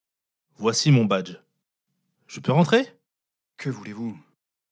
Voici 0.58 0.92
mon 0.92 1.06
badge. 1.06 1.36
Je 2.32 2.40
peux 2.40 2.54
rentrer? 2.54 2.88
Que 3.58 3.70
voulez-vous? 3.70 4.18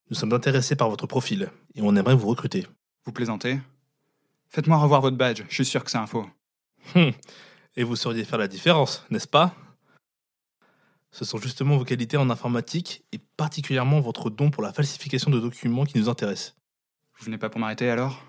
Nous 0.08 0.16
sommes 0.16 0.32
intéressés 0.32 0.76
par 0.76 0.88
votre 0.88 1.06
profil 1.06 1.50
et 1.74 1.82
on 1.82 1.94
aimerait 1.94 2.14
vous 2.14 2.28
recruter. 2.28 2.66
Vous 3.04 3.12
plaisantez? 3.12 3.60
Faites-moi 4.48 4.78
revoir 4.78 5.02
votre 5.02 5.18
badge, 5.18 5.42
je 5.46 5.54
suis 5.56 5.66
sûr 5.66 5.84
que 5.84 5.90
c'est 5.90 5.98
un 5.98 6.06
faux. 6.06 6.26
Hum, 6.94 7.12
Et 7.76 7.84
vous 7.84 7.96
sauriez 7.96 8.24
faire 8.24 8.38
la 8.38 8.48
différence, 8.48 9.04
n'est-ce 9.10 9.28
pas? 9.28 9.54
Ce 11.10 11.26
sont 11.26 11.36
justement 11.36 11.76
vos 11.76 11.84
qualités 11.84 12.16
en 12.16 12.30
informatique 12.30 13.04
et 13.12 13.18
particulièrement 13.18 14.00
votre 14.00 14.30
don 14.30 14.50
pour 14.50 14.62
la 14.62 14.72
falsification 14.72 15.30
de 15.30 15.38
documents 15.38 15.84
qui 15.84 15.98
nous 15.98 16.08
intéressent. 16.08 16.56
Vous 17.18 17.26
venez 17.26 17.36
pas 17.36 17.50
pour 17.50 17.60
m'arrêter 17.60 17.90
alors? 17.90 18.24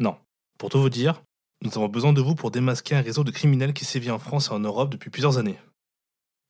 Non. 0.00 0.18
Pour 0.58 0.68
tout 0.68 0.82
vous 0.82 0.90
dire, 0.90 1.22
nous 1.62 1.70
avons 1.78 1.88
besoin 1.88 2.12
de 2.12 2.20
vous 2.20 2.34
pour 2.34 2.50
démasquer 2.50 2.96
un 2.96 3.00
réseau 3.00 3.24
de 3.24 3.30
criminels 3.30 3.72
qui 3.72 3.86
sévit 3.86 4.10
en 4.10 4.18
France 4.18 4.48
et 4.48 4.52
en 4.52 4.60
Europe 4.60 4.90
depuis 4.90 5.08
plusieurs 5.08 5.38
années. 5.38 5.58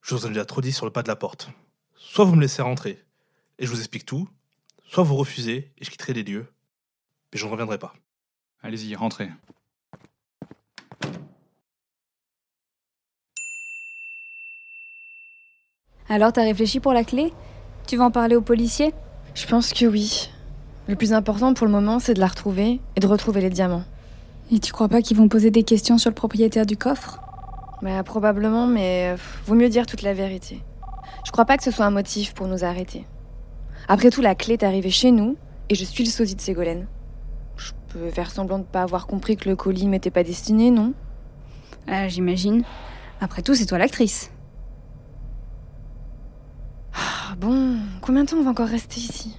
Je 0.02 0.16
vous 0.16 0.26
en 0.26 0.30
ai 0.30 0.32
déjà 0.32 0.44
trop 0.44 0.60
dit 0.60 0.72
sur 0.72 0.86
le 0.86 0.90
pas 0.90 1.04
de 1.04 1.08
la 1.08 1.14
porte. 1.14 1.50
Soit 2.02 2.24
vous 2.24 2.34
me 2.34 2.40
laissez 2.40 2.62
rentrer 2.62 2.98
et 3.58 3.66
je 3.66 3.70
vous 3.70 3.78
explique 3.78 4.06
tout, 4.06 4.28
soit 4.88 5.04
vous 5.04 5.14
refusez 5.14 5.70
et 5.78 5.84
je 5.84 5.90
quitterai 5.90 6.12
les 6.12 6.24
lieux. 6.24 6.46
Mais 7.32 7.38
je 7.38 7.46
ne 7.46 7.50
reviendrai 7.50 7.78
pas. 7.78 7.92
Allez-y, 8.62 8.96
rentrez. 8.96 9.30
Alors, 16.08 16.32
t'as 16.32 16.42
réfléchi 16.42 16.80
pour 16.80 16.92
la 16.92 17.04
clé? 17.04 17.32
Tu 17.86 17.96
vas 17.96 18.04
en 18.04 18.10
parler 18.10 18.34
aux 18.34 18.42
policiers? 18.42 18.92
Je 19.34 19.46
pense 19.46 19.72
que 19.72 19.86
oui. 19.86 20.30
Le 20.88 20.96
plus 20.96 21.12
important 21.12 21.54
pour 21.54 21.66
le 21.66 21.72
moment, 21.72 22.00
c'est 22.00 22.14
de 22.14 22.20
la 22.20 22.26
retrouver 22.26 22.80
et 22.96 23.00
de 23.00 23.06
retrouver 23.06 23.40
les 23.40 23.50
diamants. 23.50 23.84
Et 24.50 24.58
tu 24.58 24.72
crois 24.72 24.88
pas 24.88 25.02
qu'ils 25.02 25.16
vont 25.16 25.28
poser 25.28 25.52
des 25.52 25.62
questions 25.62 25.98
sur 25.98 26.10
le 26.10 26.16
propriétaire 26.16 26.66
du 26.66 26.76
coffre? 26.76 27.20
Bah, 27.82 28.02
probablement, 28.02 28.66
mais 28.66 29.12
euh, 29.14 29.16
vaut 29.46 29.54
mieux 29.54 29.68
dire 29.68 29.86
toute 29.86 30.02
la 30.02 30.12
vérité. 30.12 30.60
Je 31.24 31.30
crois 31.32 31.44
pas 31.44 31.56
que 31.56 31.62
ce 31.62 31.70
soit 31.70 31.84
un 31.84 31.90
motif 31.90 32.34
pour 32.34 32.46
nous 32.46 32.64
arrêter. 32.64 33.06
Après 33.88 34.10
tout, 34.10 34.20
la 34.22 34.34
clé 34.34 34.54
est 34.54 34.62
arrivée 34.64 34.90
chez 34.90 35.10
nous 35.10 35.36
et 35.68 35.74
je 35.74 35.84
suis 35.84 36.04
le 36.04 36.10
sosie 36.10 36.34
de 36.34 36.40
Ségolène. 36.40 36.86
Je 37.56 37.72
peux 37.88 38.10
faire 38.10 38.30
semblant 38.30 38.58
de 38.58 38.64
pas 38.64 38.82
avoir 38.82 39.06
compris 39.06 39.36
que 39.36 39.48
le 39.48 39.56
colis 39.56 39.86
m'était 39.86 40.10
pas 40.10 40.22
destiné, 40.24 40.70
non? 40.70 40.94
Ah, 41.86 42.08
J'imagine. 42.08 42.62
Après 43.20 43.42
tout, 43.42 43.54
c'est 43.54 43.66
toi 43.66 43.78
l'actrice. 43.78 44.30
Ah 46.94 47.34
bon, 47.36 47.76
combien 48.00 48.24
de 48.24 48.30
temps 48.30 48.36
on 48.38 48.44
va 48.44 48.50
encore 48.50 48.68
rester 48.68 48.98
ici? 49.00 49.36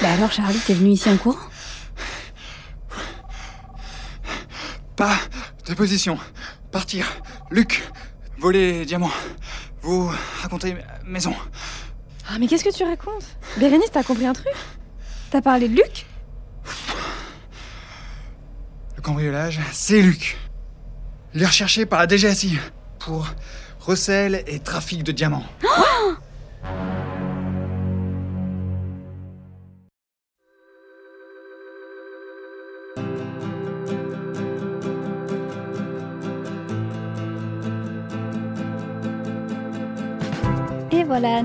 Bah 0.00 0.12
alors, 0.16 0.30
Charlie, 0.30 0.58
t'es 0.64 0.74
venue 0.74 0.90
ici 0.90 1.08
en 1.10 1.16
courant? 1.16 1.38
Pas 4.96 5.16
de 5.66 5.74
position. 5.74 6.18
Partir. 6.70 7.06
Luc. 7.50 7.88
Voler 8.38 8.84
diamants. 8.84 9.10
Vous 9.82 10.10
racontez 10.42 10.76
maison. 11.04 11.34
Ah, 12.28 12.38
mais 12.38 12.46
qu'est-ce 12.46 12.64
que 12.64 12.72
tu 12.72 12.84
racontes? 12.84 13.24
Bérénice, 13.58 13.90
t'as 13.90 14.02
compris 14.02 14.26
un 14.26 14.32
truc? 14.32 14.52
T'as 15.30 15.40
parlé 15.40 15.68
de 15.68 15.74
Luc? 15.74 16.06
Le 18.96 19.02
cambriolage, 19.02 19.60
c'est 19.72 20.02
Luc. 20.02 20.36
Il 21.34 21.42
est 21.42 21.46
recherché 21.46 21.84
par 21.86 21.98
la 22.00 22.08
DGSI 22.08 22.58
pour 22.98 23.26
recel 23.80 24.44
et 24.46 24.60
trafic 24.60 25.02
de 25.02 25.12
diamants. 25.12 25.44
Et 25.62 25.66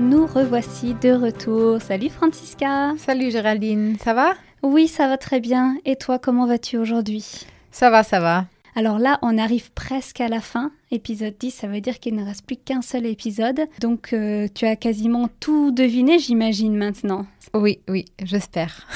nous 0.04 0.26
revoici 0.26 0.94
de 0.94 1.12
retour. 1.12 1.80
Salut 1.80 2.10
Francisca 2.10 2.92
Salut 2.98 3.30
Géraldine, 3.30 3.96
ça 3.98 4.12
va? 4.12 4.34
Oui, 4.62 4.86
ça 4.86 5.08
va 5.08 5.16
très 5.16 5.40
bien. 5.40 5.76
Et 5.86 5.96
toi, 5.96 6.18
comment 6.18 6.46
vas-tu 6.46 6.76
aujourd'hui? 6.76 7.46
Ça 7.70 7.90
va, 7.90 8.02
ça 8.02 8.20
va. 8.20 8.44
Alors 8.76 8.98
là, 8.98 9.18
on 9.22 9.38
arrive 9.38 9.70
presque 9.72 10.20
à 10.20 10.28
la 10.28 10.40
fin. 10.40 10.72
Épisode 10.90 11.34
10, 11.38 11.50
ça 11.52 11.66
veut 11.68 11.80
dire 11.80 12.00
qu'il 12.00 12.16
ne 12.16 12.24
reste 12.24 12.44
plus 12.44 12.56
qu'un 12.56 12.82
seul 12.82 13.06
épisode. 13.06 13.60
Donc 13.80 14.12
euh, 14.12 14.48
tu 14.52 14.66
as 14.66 14.74
quasiment 14.74 15.28
tout 15.38 15.70
deviné, 15.70 16.18
j'imagine, 16.18 16.76
maintenant. 16.76 17.26
Oui, 17.54 17.78
oui, 17.88 18.06
j'espère. 18.22 18.86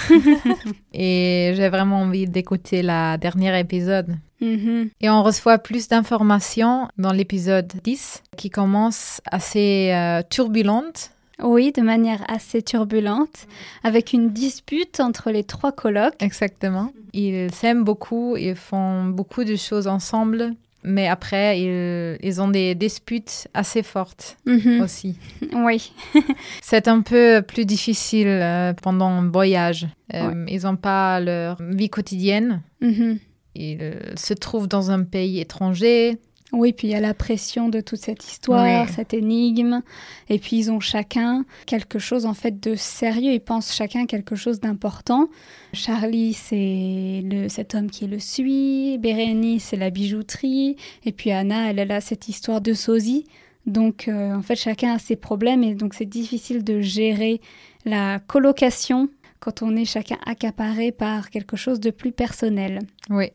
Et 0.93 1.53
j'ai 1.55 1.69
vraiment 1.69 2.01
envie 2.01 2.27
d'écouter 2.27 2.83
la 2.83 3.19
dernière 3.19 3.55
épisode. 3.55 4.17
Mhm. 4.41 4.91
Et 5.01 5.11
on 5.11 5.23
reçoit 5.23 5.59
plus 5.59 5.89
d'informations 5.89 6.89
dans 6.99 7.13
l'épisode 7.13 7.73
10 7.85 8.25
qui 8.37 8.51
commence 8.51 9.21
assez 9.31 9.93
euh, 9.93 10.23
turbulente. 10.29 11.13
Oui, 11.41 11.71
de 11.71 11.83
manière 11.83 12.25
assez 12.29 12.63
turbulente, 12.63 13.47
avec 13.85 14.13
une 14.13 14.31
dispute 14.31 14.99
entre 14.99 15.31
les 15.31 15.45
trois 15.45 15.71
colocs. 15.71 16.17
Exactement. 16.19 16.91
Ils 17.12 17.53
s'aiment 17.53 17.85
beaucoup, 17.85 18.37
ils 18.37 18.55
font 18.57 19.05
beaucoup 19.07 19.45
de 19.45 19.57
choses 19.57 19.87
ensemble, 19.87 20.53
mais 20.85 21.09
après, 21.09 21.61
ils, 21.61 22.19
ils 22.23 22.41
ont 22.41 22.49
des 22.49 22.75
disputes 22.75 23.49
assez 23.55 23.83
fortes 23.83 24.37
Mhm. 24.47 24.81
aussi. 24.83 25.19
Oui. 25.55 25.93
C'est 26.62 26.88
un 26.88 27.00
peu 27.03 27.43
plus 27.47 27.65
difficile 27.65 28.29
euh, 28.29 28.73
pendant 28.75 29.21
le 29.23 29.29
voyage. 29.31 29.87
Euh, 30.15 30.45
Ils 30.49 30.62
n'ont 30.62 30.77
pas 30.77 31.21
leur 31.21 31.57
vie 31.61 31.91
quotidienne. 31.91 32.62
Mhm. 32.81 33.19
Ils 33.55 33.93
se 34.17 34.35
trouvent 34.35 34.69
dans 34.69 34.91
un 34.93 35.03
pays 35.03 35.41
étranger. 35.41 36.19
Oui, 36.52 36.73
puis 36.73 36.88
il 36.88 36.90
y 36.93 36.95
a 36.95 37.00
la 37.00 37.12
pression 37.12 37.69
de 37.69 37.81
toute 37.81 37.99
cette 37.99 38.25
histoire, 38.25 38.88
cette 38.88 39.12
énigme. 39.12 39.83
Et 40.31 40.38
puis 40.38 40.57
ils 40.57 40.71
ont 40.71 40.81
chacun 40.81 41.45
quelque 41.67 41.99
chose 41.99 42.25
en 42.25 42.33
fait 42.33 42.59
de 42.59 42.75
sérieux. 42.75 43.33
Ils 43.33 43.40
pensent 43.40 43.75
chacun 43.75 44.07
quelque 44.07 44.35
chose 44.35 44.59
d'important. 44.59 45.28
Charlie, 45.75 46.33
c'est 46.33 47.23
le, 47.25 47.49
cet 47.49 47.75
homme 47.75 47.90
qui 47.90 48.07
le 48.07 48.19
suit. 48.19 48.97
Bérénice, 48.99 49.64
c'est 49.64 49.76
la 49.76 49.90
bijouterie. 49.90 50.76
Et 51.05 51.12
puis 51.12 51.33
Anna, 51.33 51.71
elle, 51.71 51.78
elle 51.78 51.93
a 51.93 52.00
cette 52.00 52.28
histoire 52.28 52.62
de 52.62 52.73
sosie. 52.73 53.26
Donc 53.67 54.09
euh, 54.09 54.35
en 54.35 54.43
fait, 54.43 54.57
chacun 54.57 54.95
a 54.95 54.99
ses 54.99 55.17
problèmes 55.17 55.62
et 55.62 55.75
donc 55.75 55.93
c'est 55.93 56.07
difficile 56.07 56.64
de 56.64 56.81
gérer 56.81 57.43
la 57.85 58.21
colocation 58.21 59.11
quand 59.40 59.62
on 59.62 59.76
est 59.76 59.85
chacun 59.85 60.17
accaparé 60.25 60.93
par 60.93 61.28
quelque 61.31 61.57
chose 61.57 61.78
de 61.78 61.90
plus 61.90 62.12
personnel. 62.12 62.81
Oui. 63.11 63.31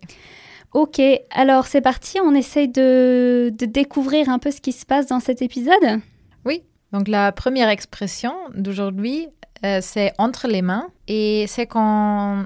Ok, 0.73 0.99
alors 1.29 1.67
c'est 1.67 1.81
parti, 1.81 2.19
on 2.19 2.33
essaye 2.33 2.67
de, 2.67 3.51
de 3.55 3.65
découvrir 3.65 4.29
un 4.29 4.39
peu 4.39 4.49
ce 4.49 4.59
qui 4.59 4.71
se 4.71 4.85
passe 4.85 5.07
dans 5.07 5.19
cet 5.19 5.41
épisode. 5.41 6.01
Oui. 6.45 6.63
Donc 6.91 7.07
la 7.07 7.31
première 7.31 7.69
expression 7.69 8.33
d'aujourd'hui, 8.55 9.27
euh, 9.65 9.79
c'est 9.81 10.13
entre 10.17 10.47
les 10.47 10.61
mains. 10.61 10.87
Et 11.07 11.45
c'est 11.47 11.67
quand 11.67 12.45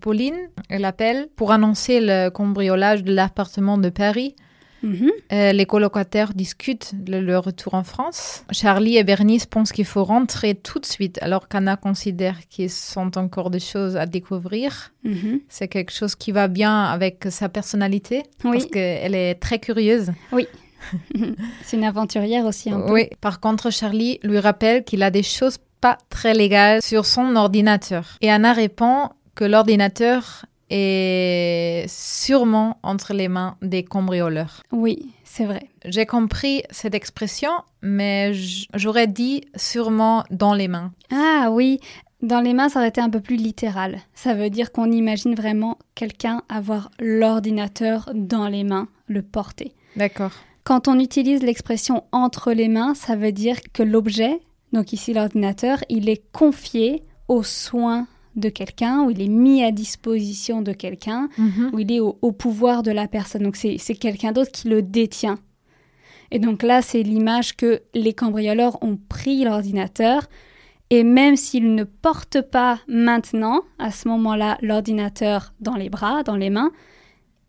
Pauline, 0.00 0.36
elle 0.68 0.84
appelle 0.84 1.28
pour 1.36 1.52
annoncer 1.52 2.00
le 2.00 2.28
cambriolage 2.28 3.04
de 3.04 3.12
l'appartement 3.12 3.76
de 3.76 3.88
Paris. 3.88 4.34
Mhm. 4.84 5.10
Euh, 5.32 5.52
les 5.52 5.66
colocataires 5.66 6.34
discutent 6.34 6.92
de 6.94 7.16
leur 7.16 7.44
retour 7.44 7.74
en 7.74 7.82
France. 7.84 8.44
Charlie 8.50 8.96
et 8.98 9.04
Bernice 9.04 9.46
pensent 9.46 9.72
qu'il 9.72 9.84
faut 9.86 10.04
rentrer 10.04 10.54
tout 10.54 10.78
de 10.78 10.86
suite, 10.86 11.18
alors 11.22 11.48
qu'Anna 11.48 11.76
considère 11.76 12.36
qu'ils 12.48 12.70
sont 12.70 13.16
encore 13.16 13.50
des 13.50 13.60
choses 13.60 13.96
à 13.96 14.06
découvrir. 14.06 14.92
Mhm. 15.04 15.40
C'est 15.48 15.68
quelque 15.68 15.92
chose 15.92 16.14
qui 16.14 16.32
va 16.32 16.48
bien 16.48 16.84
avec 16.84 17.24
sa 17.30 17.48
personnalité, 17.48 18.22
parce 18.42 18.64
Oui, 18.64 18.70
qu'elle 18.70 19.14
est 19.14 19.36
très 19.36 19.58
curieuse. 19.58 20.12
c'est 21.64 21.76
une 21.76 21.84
aventurière 21.84 22.44
aussi 22.44 22.70
un 22.70 22.80
peu. 22.80 22.92
Oui. 22.92 23.08
Par 23.20 23.40
contre, 23.40 23.70
Charlie 23.70 24.18
lui 24.22 24.38
rappelle 24.38 24.84
qu'il 24.84 25.02
a 25.02 25.10
des 25.10 25.22
choses 25.22 25.56
pas 25.80 25.96
très 26.10 26.34
légales 26.34 26.82
sur 26.82 27.06
son 27.06 27.36
ordinateur. 27.36 28.16
Et 28.20 28.30
Anna 28.30 28.52
répond 28.52 29.08
que 29.34 29.44
l'ordinateur 29.44 30.44
est 30.74 31.84
sûrement 31.88 32.78
entre 32.82 33.14
les 33.14 33.28
mains 33.28 33.56
des 33.62 33.84
cambrioleurs. 33.84 34.62
Oui, 34.72 35.12
c'est 35.22 35.44
vrai. 35.44 35.68
J'ai 35.84 36.04
compris 36.04 36.62
cette 36.70 36.94
expression, 36.94 37.50
mais 37.80 38.32
j'aurais 38.74 39.06
dit 39.06 39.42
sûrement 39.54 40.24
dans 40.30 40.54
les 40.54 40.68
mains. 40.68 40.92
Ah 41.12 41.48
oui, 41.52 41.78
dans 42.22 42.40
les 42.40 42.54
mains, 42.54 42.68
ça 42.68 42.80
aurait 42.80 42.88
été 42.88 43.00
un 43.00 43.10
peu 43.10 43.20
plus 43.20 43.36
littéral. 43.36 44.00
Ça 44.14 44.34
veut 44.34 44.50
dire 44.50 44.72
qu'on 44.72 44.90
imagine 44.90 45.34
vraiment 45.34 45.78
quelqu'un 45.94 46.42
avoir 46.48 46.90
l'ordinateur 46.98 48.10
dans 48.14 48.48
les 48.48 48.64
mains, 48.64 48.88
le 49.06 49.22
porter. 49.22 49.74
D'accord. 49.96 50.32
Quand 50.64 50.88
on 50.88 50.98
utilise 50.98 51.42
l'expression 51.42 52.04
entre 52.10 52.52
les 52.52 52.68
mains, 52.68 52.94
ça 52.94 53.14
veut 53.14 53.32
dire 53.32 53.58
que 53.72 53.82
l'objet, 53.82 54.40
donc 54.72 54.92
ici 54.92 55.12
l'ordinateur, 55.12 55.84
il 55.88 56.08
est 56.08 56.22
confié 56.32 57.02
aux 57.28 57.42
soins 57.42 58.06
de 58.36 58.48
quelqu'un 58.48 59.04
ou 59.04 59.10
il 59.10 59.20
est 59.22 59.28
mis 59.28 59.62
à 59.62 59.70
disposition 59.70 60.62
de 60.62 60.72
quelqu'un 60.72 61.28
où 61.72 61.78
il 61.78 61.92
est 61.92 62.00
au, 62.00 62.18
au 62.20 62.32
pouvoir 62.32 62.82
de 62.82 62.90
la 62.90 63.08
personne. 63.08 63.42
Donc 63.42 63.56
c'est 63.56 63.76
c'est 63.78 63.94
quelqu'un 63.94 64.32
d'autre 64.32 64.50
qui 64.50 64.68
le 64.68 64.82
détient. 64.82 65.38
Et 66.30 66.38
donc 66.38 66.62
là, 66.62 66.82
c'est 66.82 67.02
l'image 67.02 67.54
que 67.56 67.82
les 67.94 68.12
cambrioleurs 68.12 68.82
ont 68.82 68.98
pris 69.08 69.44
l'ordinateur 69.44 70.28
et 70.90 71.02
même 71.02 71.36
s'ils 71.36 71.74
ne 71.74 71.84
portent 71.84 72.42
pas 72.42 72.80
maintenant, 72.88 73.62
à 73.78 73.90
ce 73.90 74.08
moment-là, 74.08 74.58
l'ordinateur 74.60 75.54
dans 75.60 75.76
les 75.76 75.88
bras, 75.88 76.22
dans 76.22 76.36
les 76.36 76.50
mains, 76.50 76.72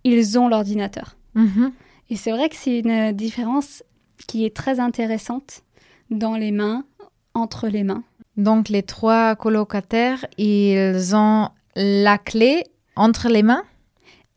ils 0.03 0.39
ont 0.39 0.47
l'ordinateur. 0.47 1.15
Mhm. 1.33 1.71
Et 2.09 2.15
c'est 2.15 2.31
vrai 2.31 2.49
que 2.49 2.55
c'est 2.55 2.79
une 2.79 3.11
différence 3.11 3.83
qui 4.27 4.45
est 4.45 4.55
très 4.55 4.79
intéressante 4.79 5.63
dans 6.09 6.37
les 6.37 6.51
mains, 6.51 6.85
entre 7.33 7.67
les 7.67 7.83
mains. 7.83 8.03
Donc 8.37 8.69
les 8.69 8.83
trois 8.83 9.35
colocataires, 9.35 10.25
ils 10.37 11.15
ont 11.15 11.49
la 11.75 12.17
clé 12.17 12.63
entre 12.95 13.29
les 13.29 13.43
mains? 13.43 13.63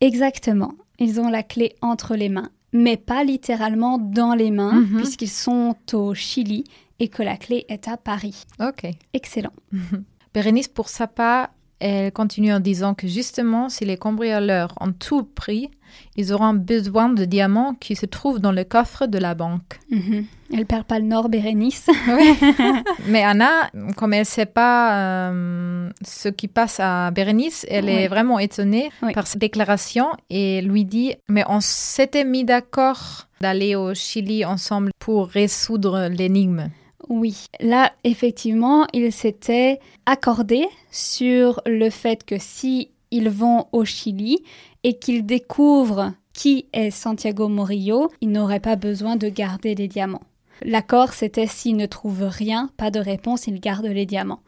Exactement. 0.01 0.73
Ils 0.99 1.19
ont 1.19 1.29
la 1.29 1.43
clé 1.43 1.75
entre 1.81 2.15
les 2.15 2.29
mains, 2.29 2.49
mais 2.73 2.97
pas 2.97 3.23
littéralement 3.23 3.97
dans 3.97 4.33
les 4.33 4.51
mains, 4.51 4.81
Mhm. 4.81 4.97
puisqu'ils 4.97 5.29
sont 5.29 5.75
au 5.93 6.13
Chili 6.13 6.63
et 6.99 7.07
que 7.07 7.23
la 7.23 7.37
clé 7.37 7.65
est 7.69 7.87
à 7.87 7.97
Paris. 7.97 8.43
Ok. 8.59 8.85
Excellent. 9.13 9.53
Bérénice, 10.33 10.67
pour 10.67 10.89
sa 10.89 11.07
part, 11.07 11.49
elle 11.79 12.11
continue 12.11 12.53
en 12.53 12.59
disant 12.59 12.93
que 12.93 13.07
justement, 13.07 13.69
si 13.69 13.85
les 13.85 13.97
cambrioleurs 13.97 14.73
ont 14.81 14.91
tout 14.91 15.23
pris, 15.23 15.69
ils 16.15 16.33
auront 16.33 16.53
besoin 16.53 17.09
de 17.09 17.25
diamants 17.25 17.73
qui 17.79 17.95
se 17.95 18.05
trouvent 18.05 18.39
dans 18.39 18.51
le 18.51 18.63
coffre 18.63 19.05
de 19.07 19.17
la 19.17 19.35
banque. 19.35 19.79
Mhm. 19.91 20.25
Elle 20.53 20.65
perd 20.65 20.85
pas 20.85 20.97
le 20.99 21.05
nord, 21.05 21.29
Bérénice. 21.29 21.87
Mais 23.07 23.23
Anna, 23.23 23.69
comme 23.97 24.13
elle 24.13 24.19
ne 24.21 24.23
sait 24.25 24.45
pas 24.45 25.29
euh, 25.29 25.89
ce 26.03 26.29
qui 26.29 26.47
passe 26.47 26.79
à 26.79 27.11
Bérénice, 27.11 27.65
elle 27.69 27.85
Oui. 27.85 27.91
est 27.91 28.07
vraiment 28.07 28.39
étonnée 28.39 28.89
Oui. 29.03 29.13
par 29.13 29.27
cette 29.27 29.41
déclaration 29.41 30.07
et 30.29 30.61
lui 30.61 30.85
dit 30.85 31.13
Mais 31.27 31.43
on 31.47 31.59
s'était 31.61 32.25
mis 32.25 32.43
d'accord 32.43 33.27
d'aller 33.41 33.75
au 33.75 33.93
Chili 33.93 34.43
ensemble 34.45 34.91
pour 34.99 35.27
résoudre 35.27 36.07
l'énigme. 36.09 36.69
Oui, 37.07 37.45
là, 37.59 37.91
effectivement, 38.03 38.85
ils 38.93 39.11
s'étaient 39.11 39.79
accordés 40.05 40.67
sur 40.91 41.61
le 41.65 41.89
fait 41.89 42.23
que 42.23 42.35
si 42.37 42.91
ils 43.11 43.29
vont 43.29 43.65
au 43.71 43.85
Chili 43.85 44.43
et 44.83 44.97
qu'ils 44.97 45.25
découvrent 45.25 46.13
qui 46.33 46.67
est 46.73 46.91
Santiago 46.91 47.49
Morillo, 47.49 48.11
ils 48.21 48.31
n'auraient 48.31 48.59
pas 48.59 48.75
besoin 48.75 49.15
de 49.15 49.27
garder 49.27 49.75
les 49.75 49.87
diamants. 49.87 50.23
L'accord, 50.61 51.13
c'était 51.13 51.47
s'ils 51.47 51.75
ne 51.75 51.85
trouvent 51.85 52.27
rien, 52.27 52.69
pas 52.77 52.91
de 52.91 52.99
réponse, 52.99 53.47
ils 53.47 53.59
gardent 53.59 53.85
les 53.85 54.05
diamants. 54.05 54.41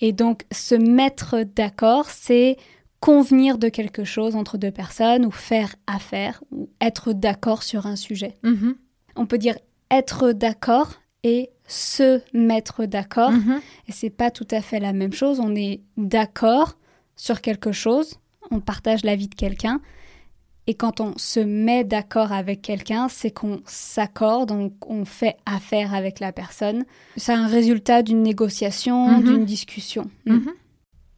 Et 0.00 0.12
donc, 0.12 0.44
se 0.52 0.74
mettre 0.74 1.42
d'accord, 1.42 2.06
c'est 2.10 2.56
convenir 3.00 3.58
de 3.58 3.68
quelque 3.68 4.04
chose 4.04 4.36
entre 4.36 4.58
deux 4.58 4.70
personnes 4.70 5.24
ou 5.24 5.30
faire 5.30 5.74
affaire 5.86 6.42
ou 6.50 6.68
être 6.80 7.12
d'accord 7.12 7.62
sur 7.62 7.86
un 7.86 7.96
sujet. 7.96 8.34
Mhm. 8.42 8.76
On 9.16 9.26
peut 9.26 9.38
dire 9.38 9.56
être 9.90 10.32
d'accord 10.32 10.94
et 11.22 11.50
se 11.66 12.20
mettre 12.34 12.84
d'accord. 12.84 13.32
Mhm. 13.32 13.60
Et 13.88 13.92
c'est 13.92 14.10
pas 14.10 14.30
tout 14.30 14.48
à 14.50 14.60
fait 14.60 14.80
la 14.80 14.92
même 14.92 15.12
chose. 15.12 15.40
On 15.40 15.54
est 15.54 15.80
d'accord 15.96 16.76
sur 17.16 17.40
quelque 17.40 17.72
chose, 17.72 18.18
on 18.50 18.60
partage 18.60 19.04
la 19.04 19.16
vie 19.16 19.28
de 19.28 19.34
quelqu'un. 19.34 19.80
Et 20.66 20.74
quand 20.74 21.00
on 21.00 21.14
se 21.16 21.40
met 21.40 21.84
d'accord 21.84 22.32
avec 22.32 22.62
quelqu'un, 22.62 23.08
c'est 23.08 23.30
qu'on 23.30 23.60
s'accorde, 23.66 24.52
on, 24.52 24.72
on 24.86 25.04
fait 25.04 25.36
affaire 25.46 25.94
avec 25.94 26.20
la 26.20 26.32
personne. 26.32 26.84
C'est 27.16 27.32
un 27.32 27.46
résultat 27.48 28.02
d'une 28.02 28.22
négociation, 28.22 29.08
Mhm. 29.18 29.22
d'une 29.24 29.44
discussion. 29.44 30.08
Mm. 30.26 30.32
Mhm. 30.34 30.52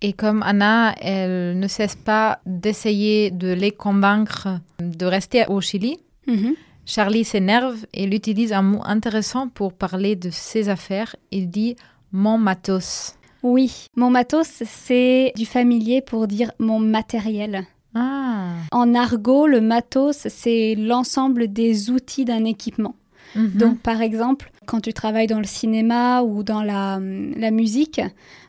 Et 0.00 0.12
comme 0.14 0.43
Anna, 0.43 0.95
elle 1.00 1.59
ne 1.59 1.67
cesse 1.69 1.97
pas 1.97 2.41
d'essayer 2.47 3.31
de 3.31 3.52
les 3.52 3.71
convaincre 3.73 4.49
de 4.81 5.07
rester 5.07 5.45
au 5.49 5.61
Chili, 5.61 5.99
Mhm. 6.26 6.55
Charlie 6.87 7.25
s'énerve 7.25 7.85
et 7.95 8.05
il 8.05 8.14
utilise 8.14 8.52
un 8.52 8.62
mot 8.62 8.81
intéressant 8.85 9.49
pour 9.49 9.73
parler 9.73 10.17
de 10.17 10.31
ses 10.31 10.69
affaires. 10.69 11.14
Il 11.31 11.49
dit 11.50 11.76
mon 12.11 12.38
matos. 12.38 13.14
Oui, 13.43 13.87
mon 13.97 14.11
matos, 14.11 14.63
c'est 14.65 15.33
du 15.37 15.47
familier 15.47 16.01
pour 16.01 16.27
dire 16.29 16.53
mon 16.59 16.79
matériel. 16.79 17.65
Ah. 17.95 18.53
En 18.71 18.95
argot, 18.95 19.47
le 19.47 19.61
matos, 19.61 20.27
c'est 20.29 20.75
l'ensemble 20.77 21.49
des 21.53 21.91
outils 21.91 22.25
d'un 22.25 22.45
équipement. 22.45 22.95
Mhm. 23.35 23.51
Donc, 23.55 23.79
par 23.81 24.01
exemple, 24.03 24.51
quand 24.67 24.81
tu 24.81 24.93
travailles 24.93 25.27
dans 25.27 25.39
le 25.41 25.47
cinéma 25.47 26.23
ou 26.23 26.43
dans 26.43 26.63
la, 26.63 27.01
la 27.37 27.51
musique, 27.51 28.01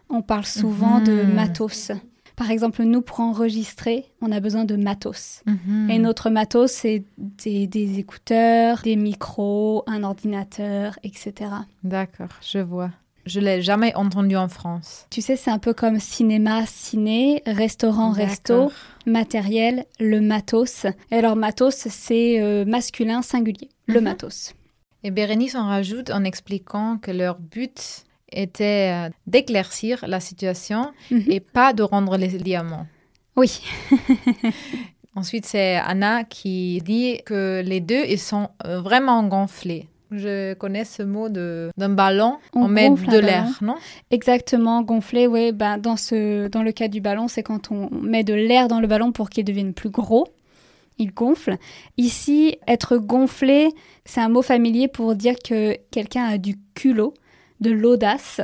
on 0.09 0.21
parle 0.21 0.45
souvent 0.45 0.99
de 1.01 1.11
Mhm. 1.23 1.33
matos. 1.33 1.91
Par 2.35 2.49
exemple, 2.49 2.83
nous, 2.83 3.01
pour 3.01 3.19
enregistrer, 3.19 4.05
on 4.21 4.31
a 4.31 4.39
besoin 4.39 4.65
de 4.65 4.75
matos. 4.75 5.41
Mhm. 5.45 5.89
Et 5.91 5.99
notre 5.99 6.29
matos, 6.29 6.71
c'est 6.71 7.03
des, 7.17 7.67
des 7.67 7.99
écouteurs, 7.99 8.81
des 8.83 8.95
micros, 8.95 9.83
un 9.87 10.03
ordinateur, 10.03 10.97
etc. 11.03 11.33
D'accord, 11.83 12.29
je 12.41 12.59
vois. 12.59 12.89
Je 13.25 13.39
l'ai 13.39 13.61
jamais 13.61 13.95
entendu 13.95 14.35
en 14.35 14.49
France. 14.49 15.05
Tu 15.09 15.21
sais, 15.21 15.35
c'est 15.37 15.49
un 15.51 15.59
peu 15.59 15.73
comme 15.73 15.99
cinéma, 15.99 16.65
ciné, 16.65 17.41
restaurant, 17.45 18.11
resto, 18.11 18.71
matériel, 19.05 19.85
le 19.99 20.19
matos. 20.19 20.85
Et 21.11 21.15
alors, 21.15 21.35
matos, 21.37 21.75
c'est 21.89 22.41
euh, 22.41 22.65
masculin 22.65 23.21
singulier, 23.21 23.69
le 23.87 23.99
Mhm. 23.99 24.03
matos. 24.03 24.53
Et 25.03 25.11
Bérénice 25.11 25.55
en 25.55 25.67
rajoute 25.67 26.09
en 26.11 26.23
expliquant 26.25 26.97
que 26.97 27.11
leur 27.11 27.39
but 27.39 28.03
était 28.31 28.91
euh, 28.93 29.09
d'éclaircir 29.27 30.03
la 30.07 30.19
situation 30.19 30.91
Mhm. 31.11 31.23
et 31.27 31.39
pas 31.39 31.71
de 31.73 31.83
rendre 31.83 32.17
les 32.17 32.27
diamants. 32.27 32.87
Oui, 33.37 33.61
Ensuite, 35.15 35.45
c'est 35.45 35.75
Anna 35.75 36.23
qui 36.23 36.81
dit 36.83 37.19
que 37.25 37.61
les 37.63 37.79
deux, 37.79 38.03
ils 38.09 38.19
sont 38.19 38.49
euh, 38.65 38.81
vraiment 38.81 39.23
gonflés. 39.23 39.87
Je 40.15 40.53
connais 40.53 40.85
ce 40.85 41.03
mot 41.03 41.29
de 41.29 41.71
d'un 41.77 41.89
ballon, 41.89 42.37
On 42.53 42.63
on, 42.63 42.67
met 42.67 42.89
de 42.89 43.17
l'air, 43.17 43.47
non? 43.61 43.75
Exactement, 44.11 44.81
gonflé. 44.81 45.27
Oui, 45.27 45.51
ben, 45.51 45.77
dans, 45.77 45.97
ce, 45.97 46.47
dans 46.47 46.63
le 46.63 46.71
cas 46.71 46.87
du 46.87 47.01
ballon, 47.01 47.27
c'est 47.27 47.43
quand 47.43 47.71
on 47.71 47.89
met 47.91 48.23
de 48.23 48.33
l'air 48.33 48.67
dans 48.67 48.79
le 48.79 48.87
ballon 48.87 49.11
pour 49.11 49.29
qu'il 49.29 49.45
devienne 49.45 49.73
plus 49.73 49.89
gros. 49.89 50.27
Il 50.99 51.13
gonfle. 51.13 51.57
Ici, 51.97 52.57
être 52.67 52.97
gonflé, 52.97 53.69
c'est 54.05 54.21
un 54.21 54.29
mot 54.29 54.43
familier 54.43 54.87
pour 54.87 55.15
dire 55.15 55.35
que 55.43 55.75
quelqu'un 55.89 56.25
a 56.25 56.37
du 56.37 56.55
culot, 56.75 57.13
de 57.61 57.71
l'audace. 57.71 58.41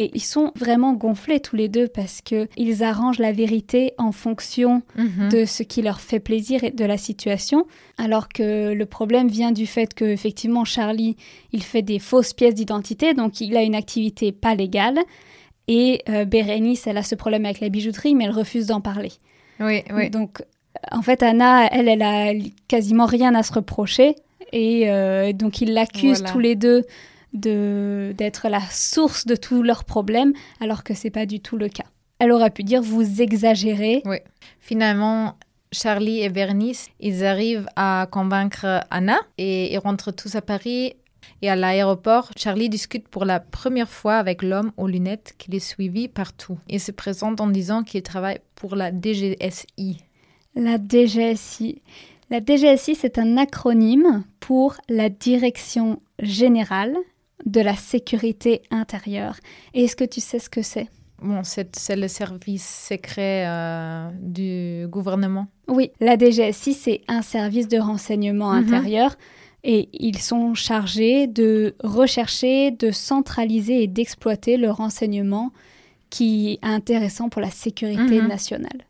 Et 0.00 0.12
ils 0.14 0.22
sont 0.22 0.52
vraiment 0.54 0.92
gonflés 0.92 1.40
tous 1.40 1.56
les 1.56 1.68
deux 1.68 1.88
parce 1.88 2.20
que 2.22 2.46
ils 2.56 2.84
arrangent 2.84 3.18
la 3.18 3.32
vérité 3.32 3.94
en 3.98 4.12
fonction 4.12 4.82
Mhm. 4.96 5.28
de 5.30 5.44
ce 5.44 5.64
qui 5.64 5.82
leur 5.82 6.00
fait 6.00 6.20
plaisir 6.20 6.62
et 6.62 6.70
de 6.70 6.84
la 6.84 6.96
situation, 6.96 7.66
alors 7.98 8.28
que 8.28 8.72
le 8.72 8.86
problème 8.86 9.26
vient 9.26 9.50
du 9.50 9.66
fait 9.66 9.94
que 9.94 10.04
effectivement 10.04 10.64
Charlie, 10.64 11.16
il 11.52 11.64
fait 11.64 11.82
des 11.82 11.98
fausses 11.98 12.32
pièces 12.32 12.54
d'identité, 12.54 13.12
donc 13.12 13.40
il 13.40 13.56
a 13.56 13.62
une 13.64 13.74
activité 13.74 14.30
pas 14.30 14.54
légale, 14.54 14.98
et 15.66 16.02
euh, 16.08 16.24
Bérénice, 16.24 16.86
elle 16.86 16.96
a 16.96 17.02
ce 17.02 17.16
problème 17.16 17.44
avec 17.44 17.58
la 17.60 17.68
bijouterie, 17.68 18.14
mais 18.14 18.24
elle 18.26 18.30
refuse 18.30 18.66
d'en 18.66 18.80
parler. 18.80 19.10
Oui, 19.58 19.82
oui. 19.92 20.10
Donc 20.10 20.42
en 20.92 21.02
fait, 21.02 21.24
Anna, 21.24 21.66
elle, 21.72 21.88
elle 21.88 22.02
a 22.02 22.32
quasiment 22.68 23.06
rien 23.06 23.34
à 23.34 23.42
se 23.42 23.52
reprocher, 23.52 24.14
et 24.52 24.88
euh, 24.90 25.32
donc 25.32 25.60
ils 25.60 25.72
l'accusent 25.74 26.18
Voilà. 26.20 26.32
tous 26.32 26.38
les 26.38 26.54
deux 26.54 26.84
de 27.32 28.14
d'être 28.16 28.48
la 28.48 28.60
source 28.70 29.26
de 29.26 29.36
tous 29.36 29.62
leurs 29.62 29.84
problèmes, 29.84 30.32
alors 30.60 30.84
que 30.84 30.94
c'est 30.94 31.10
pas 31.10 31.26
du 31.26 31.40
tout 31.40 31.56
le 31.56 31.68
cas. 31.68 31.84
Elle 32.18 32.32
aurait 32.32 32.50
pu 32.50 32.64
dire 32.64 32.82
vous 32.82 33.22
exagérez. 33.22 34.02
Finalement, 34.58 35.36
Charlie 35.70 36.20
et 36.20 36.30
Bernice, 36.30 36.88
ils 37.00 37.24
arrivent 37.24 37.68
à 37.76 38.08
convaincre 38.10 38.84
Anna 38.90 39.18
et 39.36 39.72
ils 39.72 39.78
rentrent 39.78 40.12
tous 40.12 40.34
à 40.34 40.42
Paris. 40.42 40.94
Et 41.42 41.50
à 41.50 41.56
l'aéroport, 41.56 42.30
Charlie 42.36 42.68
discute 42.68 43.06
pour 43.06 43.24
la 43.24 43.38
première 43.38 43.88
fois 43.88 44.16
avec 44.16 44.42
l'homme 44.42 44.72
aux 44.76 44.88
lunettes 44.88 45.34
qui 45.38 45.50
les 45.50 45.60
suivi 45.60 46.08
partout. 46.08 46.58
Il 46.68 46.80
se 46.80 46.90
présente 46.90 47.40
en 47.40 47.46
disant 47.46 47.84
qu'il 47.84 48.02
travaille 48.02 48.40
pour 48.54 48.74
la 48.74 48.90
DGSI. 48.90 49.98
La 50.56 50.78
DGSI. 50.78 51.82
La 52.30 52.40
DGSI, 52.40 52.94
c'est 52.94 53.18
un 53.18 53.36
acronyme 53.36 54.24
pour 54.40 54.74
la 54.88 55.08
Direction 55.08 56.00
générale 56.18 56.96
de 57.46 57.60
la 57.60 57.74
sécurité 57.76 58.62
intérieure. 58.70 59.36
Et 59.74 59.84
est-ce 59.84 59.96
que 59.96 60.04
tu 60.04 60.20
sais 60.20 60.38
ce 60.38 60.48
que 60.50 60.62
c'est? 60.62 60.88
Bon, 61.22 61.40
c'est 61.42 61.96
le 61.96 62.06
service 62.08 62.86
secret 62.88 63.44
euh, 63.46 64.08
du 64.20 64.86
gouvernement. 64.88 65.46
Oui, 65.66 65.90
la 66.00 66.16
DGSI, 66.16 66.74
c'est 66.74 67.00
un 67.08 67.22
service 67.22 67.66
de 67.68 67.78
renseignement 67.78 68.52
Mhm. 68.52 68.58
intérieur 68.64 69.16
et 69.64 69.88
ils 69.92 70.18
sont 70.18 70.54
chargés 70.54 71.26
de 71.26 71.74
rechercher, 71.82 72.70
de 72.70 72.92
centraliser 72.92 73.82
et 73.82 73.86
d'exploiter 73.88 74.56
le 74.56 74.70
renseignement 74.70 75.50
qui 76.10 76.52
est 76.52 76.58
intéressant 76.66 77.28
pour 77.28 77.40
la 77.42 77.50
sécurité 77.50 78.20
Mhm. 78.22 78.28
nationale. 78.28 78.80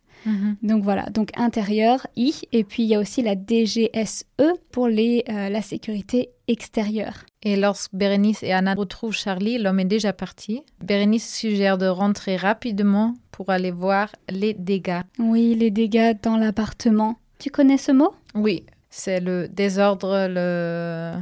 Donc 0.62 0.82
voilà, 0.82 1.06
donc 1.08 1.30
intérieur, 1.38 2.06
I, 2.16 2.34
et 2.52 2.62
puis 2.62 2.82
il 2.82 2.88
y 2.90 2.94
a 2.94 3.00
aussi 3.00 3.22
la 3.22 3.34
DGSE 3.34 4.24
pour 4.70 4.86
les, 4.88 5.24
euh, 5.30 5.48
la 5.48 5.62
sécurité 5.62 6.28
extérieure. 6.48 7.24
Et 7.42 7.56
lorsque 7.56 7.94
Bérénice 7.94 8.42
et 8.42 8.52
Anna 8.52 8.74
retrouvent 8.74 9.14
Charlie, 9.14 9.58
l'homme 9.58 9.78
est 9.80 9.84
déjà 9.84 10.12
parti. 10.12 10.62
Bérénice 10.82 11.32
suggère 11.36 11.78
de 11.78 11.86
rentrer 11.86 12.36
rapidement 12.36 13.14
pour 13.30 13.50
aller 13.50 13.70
voir 13.70 14.08
les 14.28 14.54
dégâts. 14.54 15.02
Oui, 15.18 15.54
les 15.54 15.70
dégâts 15.70 16.16
dans 16.22 16.36
l'appartement. 16.36 17.16
Tu 17.38 17.50
connais 17.50 17.78
ce 17.78 17.92
mot? 17.92 18.12
Oui, 18.34 18.64
c'est 18.90 19.20
le 19.20 19.46
désordre, 19.48 20.26
le, 20.28 21.14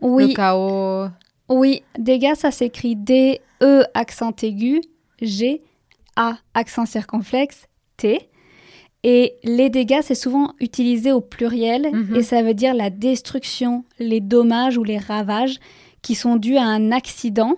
Oui, 0.00 0.28
le 0.28 0.34
chaos. 0.34 1.08
oui, 1.48 1.82
dégâts, 1.98 2.34
ça 2.36 2.52
s'écrit 2.52 2.94
D-E 2.94 3.82
accent 3.94 4.32
aigu, 4.42 4.80
G, 5.20 5.62
A 6.14 6.36
accent 6.54 6.86
circonflexe, 6.86 7.66
T. 7.96 8.28
Et 9.08 9.34
les 9.44 9.70
dégâts, 9.70 10.00
c'est 10.02 10.16
souvent 10.16 10.54
utilisé 10.58 11.12
au 11.12 11.20
pluriel 11.20 11.88
Mhm. 11.92 12.16
et 12.16 12.22
ça 12.24 12.42
veut 12.42 12.54
dire 12.54 12.74
la 12.74 12.90
destruction, 12.90 13.84
les 14.00 14.20
dommages 14.20 14.76
ou 14.78 14.82
les 14.82 14.98
ravages 14.98 15.60
qui 16.02 16.16
sont 16.16 16.34
dus 16.34 16.56
à 16.56 16.64
un 16.64 16.90
accident 16.90 17.54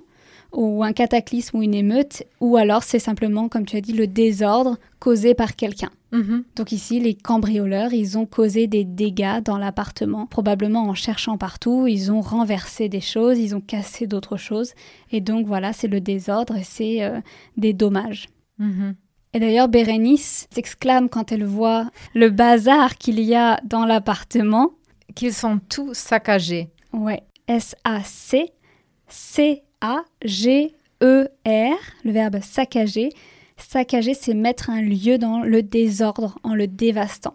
ou 0.52 0.82
un 0.84 0.92
cataclysme 0.92 1.56
ou 1.56 1.62
une 1.62 1.74
émeute, 1.74 2.22
ou 2.40 2.56
alors 2.58 2.82
c'est 2.82 2.98
simplement, 2.98 3.48
comme 3.48 3.64
tu 3.64 3.76
as 3.76 3.80
dit, 3.80 3.92
le 3.94 4.06
désordre 4.06 4.76
causé 4.98 5.32
par 5.34 5.56
quelqu'un. 5.56 5.90
Mhm. 6.12 6.44
Donc 6.56 6.70
ici, 6.72 7.00
les 7.00 7.14
cambrioleurs, 7.14 7.92
ils 7.94 8.18
ont 8.18 8.26
causé 8.26 8.66
des 8.66 8.84
dégâts 8.84 9.40
dans 9.42 9.56
l'appartement, 9.58 10.26
probablement 10.26 10.82
en 10.84 10.94
cherchant 10.94 11.38
partout, 11.38 11.86
ils 11.86 12.10
ont 12.12 12.20
renversé 12.22 12.88
des 12.90 13.00
choses, 13.02 13.38
ils 13.38 13.54
ont 13.54 13.60
cassé 13.62 14.06
d'autres 14.06 14.36
choses, 14.38 14.72
et 15.12 15.20
donc 15.22 15.46
voilà, 15.46 15.72
c'est 15.72 15.88
le 15.88 16.00
désordre 16.00 16.56
et 16.56 16.64
c'est 16.64 17.02
euh, 17.04 17.20
des 17.58 17.72
dommages. 17.72 18.28
Mhm. 18.58 18.94
Et 19.34 19.40
d'ailleurs, 19.40 19.68
Bérénice 19.68 20.46
s'exclame 20.50 21.08
quand 21.08 21.32
elle 21.32 21.44
voit 21.44 21.90
le 22.14 22.30
bazar 22.30 22.96
qu'il 22.96 23.20
y 23.20 23.34
a 23.34 23.60
dans 23.64 23.84
l'appartement. 23.84 24.72
Qu'ils 25.14 25.34
sont 25.34 25.58
tous 25.68 25.94
saccagés. 25.94 26.68
Ouais, 26.92 27.22
S-A-C, 27.48 28.52
C-A-G-E-R, 29.08 29.58
le 32.04 32.12
verbe 32.12 32.40
saccager. 32.42 33.10
Saccager, 33.56 34.14
c'est 34.14 34.34
mettre 34.34 34.70
un 34.70 34.82
lieu 34.82 35.18
dans 35.18 35.40
le 35.40 35.62
désordre 35.62 36.38
en 36.42 36.54
le 36.54 36.66
dévastant. 36.66 37.34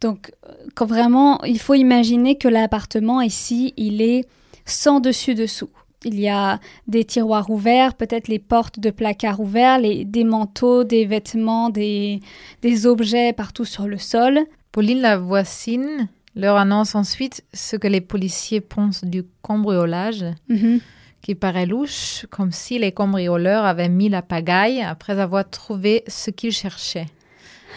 Donc, 0.00 0.32
quand 0.74 0.86
vraiment, 0.86 1.42
il 1.44 1.58
faut 1.60 1.74
imaginer 1.74 2.36
que 2.36 2.48
l'appartement 2.48 3.20
ici, 3.20 3.74
il 3.76 4.00
est 4.02 4.26
sans 4.64 5.00
dessus-dessous. 5.00 5.70
Il 6.04 6.18
y 6.18 6.28
a 6.28 6.60
des 6.86 7.04
tiroirs 7.04 7.50
ouverts, 7.50 7.94
peut-être 7.94 8.28
les 8.28 8.38
portes 8.38 8.80
de 8.80 8.90
placards 8.90 9.40
ouverts, 9.40 9.78
les, 9.78 10.04
des 10.04 10.24
manteaux, 10.24 10.82
des 10.84 11.04
vêtements, 11.04 11.68
des, 11.68 12.20
des 12.62 12.86
objets 12.86 13.32
partout 13.34 13.66
sur 13.66 13.86
le 13.86 13.98
sol. 13.98 14.40
Pauline, 14.72 15.00
la 15.02 15.18
voisine, 15.18 16.08
leur 16.34 16.56
annonce 16.56 16.94
ensuite 16.94 17.44
ce 17.52 17.76
que 17.76 17.88
les 17.88 18.00
policiers 18.00 18.60
pensent 18.62 19.04
du 19.04 19.24
cambriolage, 19.42 20.24
Mhm. 20.48 20.80
qui 21.20 21.34
paraît 21.34 21.66
louche, 21.66 22.24
comme 22.30 22.50
si 22.52 22.78
les 22.78 22.92
cambrioleurs 22.92 23.66
avaient 23.66 23.90
mis 23.90 24.08
la 24.08 24.22
pagaille 24.22 24.80
après 24.80 25.18
avoir 25.20 25.50
trouvé 25.50 26.02
ce 26.06 26.30
qu'ils 26.30 26.52
cherchaient. 26.52 27.08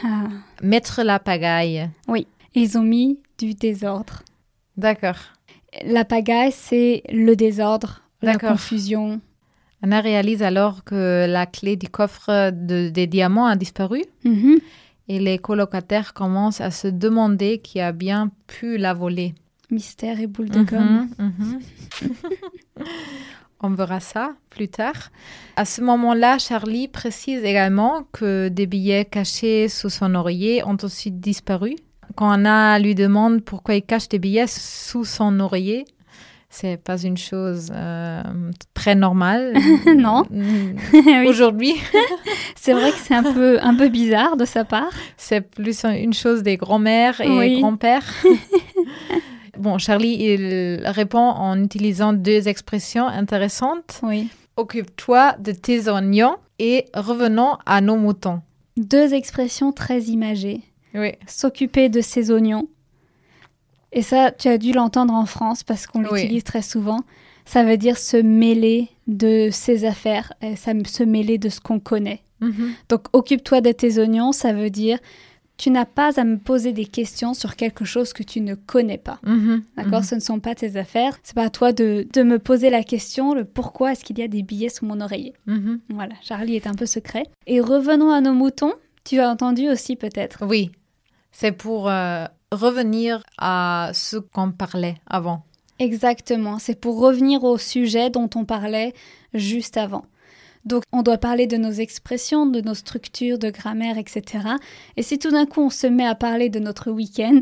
Ah, 0.05 0.27
Mettre 0.61 1.03
la 1.03 1.19
pagaille. 1.19 1.89
Ils 2.55 2.77
ont 2.77 2.83
mis 2.83 3.19
du 3.37 3.53
désordre. 3.53 4.21
D'accord. 4.77 5.17
La 5.85 6.05
pagaille, 6.05 6.51
c'est 6.53 7.01
le 7.11 7.35
désordre, 7.35 8.02
la 8.25 8.37
confusion. 8.37 9.21
Anna 9.81 9.99
réalise 10.01 10.41
alors 10.43 10.83
que 10.83 11.25
la 11.27 11.45
clé 11.45 11.75
du 11.75 11.89
coffre 11.89 12.51
de- 12.51 12.89
des 12.89 13.05
diamants 13.07 13.45
a 13.47 13.55
disparu 13.55 14.01
Mhm. 14.23 14.59
et 15.09 15.19
les 15.19 15.37
colocataires 15.37 16.13
commencent 16.13 16.61
à 16.61 16.71
se 16.71 16.87
demander 16.87 17.57
qui 17.59 17.79
a 17.81 17.91
bien 17.91 18.31
pu 18.47 18.77
la 18.77 18.93
voler. 18.93 19.35
Mystère 19.71 20.19
et 20.19 20.27
boule 20.27 20.49
de 20.49 20.63
gomme. 20.63 21.09
Mhm, 21.19 21.33
mhm. 21.39 21.59
On 23.65 23.69
verra 23.69 23.99
ça 24.01 24.33
plus 24.49 24.67
tard. 24.67 25.09
À 25.55 25.63
ce 25.63 25.79
moment-là, 25.81 26.37
Charlie 26.37 26.89
précise 26.89 27.43
également 27.45 28.03
que 28.11 28.49
des 28.49 28.67
billets 28.67 29.05
cachés 29.05 29.69
sous 29.69 29.89
son 29.89 30.15
oreiller 30.15 30.63
ont 30.65 30.77
aussi 30.83 31.11
disparu. 31.11 31.75
Quand 32.15 32.29
Anna 32.29 32.77
lui 32.79 32.93
demande 32.93 33.41
pourquoi 33.41 33.75
il 33.75 33.81
cache 33.83 34.09
des 34.09 34.19
billets 34.19 34.47
sous 34.47 35.05
son 35.05 35.39
oreiller, 35.39 35.85
c'est 36.55 36.77
pas 36.77 37.01
une 37.01 37.17
chose 37.17 37.71
euh, 37.73 38.21
très 38.75 38.93
normale. 38.93 39.53
Non. 39.97 40.23
Mm, 40.29 41.25
Aujourd'hui, 41.27 41.73
c'est 42.55 42.73
vrai 42.73 42.91
que 42.91 42.97
c'est 42.97 43.15
un 43.15 43.23
peu, 43.33 43.57
un 43.61 43.75
peu 43.75 43.89
bizarre 43.89 44.37
de 44.37 44.45
sa 44.45 44.63
part. 44.63 44.91
c'est 45.17 45.41
plus 45.41 45.83
une 45.83 46.13
chose 46.13 46.43
des 46.43 46.57
grands-mères 46.57 47.19
et 47.21 47.29
Oui. 47.29 47.59
grands-pères. 47.59 48.07
bon, 49.57 49.77
Charlie, 49.79 50.15
il 50.19 50.81
répond 50.85 51.17
en 51.19 51.61
utilisant 51.63 52.13
deux 52.13 52.47
expressions 52.47 53.07
intéressantes. 53.07 53.99
Oui. 54.03 54.29
Occupe-toi 54.55 55.35
de 55.39 55.51
tes 55.51 55.89
oignons 55.89 56.35
et 56.59 56.85
revenons 56.93 57.57
à 57.65 57.81
nos 57.81 57.95
moutons. 57.95 58.41
Deux 58.77 59.13
expressions 59.15 59.71
très 59.71 60.01
imagées. 60.03 60.61
Oui, 60.93 61.13
S'occuper 61.25 61.89
de 61.89 62.01
ses 62.01 62.29
oignons. 62.31 62.67
Et 63.93 64.01
ça, 64.01 64.31
tu 64.31 64.47
as 64.49 64.57
dû 64.57 64.73
l'entendre 64.73 65.13
en 65.13 65.25
France 65.25 65.63
parce 65.63 65.87
qu'on 65.87 66.03
Oui. 66.03 66.21
l'utilise 66.21 66.43
très 66.43 66.61
souvent. 66.61 66.99
Ça 67.45 67.63
veut 67.63 67.77
dire 67.77 67.97
se 67.97 68.17
mêler 68.17 68.89
de 69.07 69.49
ses 69.51 69.85
affaires, 69.85 70.33
et 70.41 70.55
ça, 70.55 70.71
se 70.85 71.03
mêler 71.03 71.37
de 71.37 71.49
ce 71.49 71.59
qu'on 71.59 71.79
connaît. 71.79 72.21
Donc, 72.89 73.05
occupe-toi 73.13 73.61
de 73.61 73.71
tes 73.71 73.99
oignons, 73.99 74.33
ça 74.33 74.51
veut 74.51 74.69
dire 74.69 74.99
tu 75.55 75.69
n'as 75.69 75.85
pas 75.85 76.19
à 76.19 76.23
me 76.23 76.37
poser 76.37 76.73
des 76.73 76.83
questions 76.85 77.33
sur 77.35 77.55
quelque 77.55 77.85
chose 77.85 78.11
que 78.11 78.23
tu 78.23 78.41
ne 78.41 78.55
connais 78.55 78.97
pas. 78.97 79.19
D'accord 79.77 80.03
Ce 80.03 80.15
ne 80.15 80.19
sont 80.19 80.39
pas 80.39 80.55
tes 80.55 80.75
affaires. 80.77 81.17
C'est 81.23 81.35
pas 81.35 81.43
à 81.43 81.49
toi 81.49 81.71
de, 81.71 82.07
de 82.11 82.23
me 82.23 82.39
poser 82.39 82.69
la 82.71 82.83
question 82.83 83.33
le 83.35 83.45
pourquoi 83.45 83.91
est-ce 83.93 84.03
qu'il 84.03 84.17
y 84.19 84.23
a 84.23 84.27
des 84.27 84.41
billets 84.41 84.69
sous 84.69 84.85
mon 84.85 84.99
oreiller. 84.99 85.33
Mhm. 85.45 85.79
Voilà, 85.89 86.15
Charlie 86.21 86.55
est 86.55 86.65
un 86.67 86.73
peu 86.73 86.87
secret. 86.87 87.23
Et 87.45 87.61
revenons 87.61 88.09
à 88.11 88.19
nos 88.19 88.33
moutons. 88.33 88.73
Tu 89.05 89.19
as 89.19 89.29
entendu 89.29 89.69
aussi 89.69 89.95
peut-être. 89.95 90.43
Oui, 90.47 90.71
c'est 91.31 91.51
pour 91.51 91.87
euh, 91.89 92.25
revenir 92.53 93.23
à 93.37 93.91
ce 93.93 94.17
qu'on 94.17 94.51
parlait 94.51 94.95
avant. 95.07 95.43
Exactement, 95.79 96.59
c'est 96.59 96.79
pour 96.79 96.99
revenir 96.99 97.43
au 97.43 97.57
sujet 97.57 98.09
dont 98.09 98.29
on 98.35 98.45
parlait 98.45 98.93
juste 99.33 99.77
avant. 99.77 100.05
Donc 100.65 100.83
on 100.93 101.01
doit 101.01 101.17
parler 101.17 101.45
de 101.45 101.57
nos 101.57 101.71
expressions, 101.71 102.45
de 102.45 102.61
nos 102.61 102.73
structures, 102.73 103.37
de 103.37 103.49
grammaire, 103.49 103.97
etc. 103.97 104.47
Et 104.95 105.03
si 105.03 105.19
tout 105.19 105.31
d'un 105.31 105.45
coup 105.45 105.61
on 105.61 105.69
se 105.69 105.87
met 105.87 106.05
à 106.05 106.15
parler 106.15 106.49
de 106.49 106.59
notre 106.59 106.89
week-end, 106.89 107.41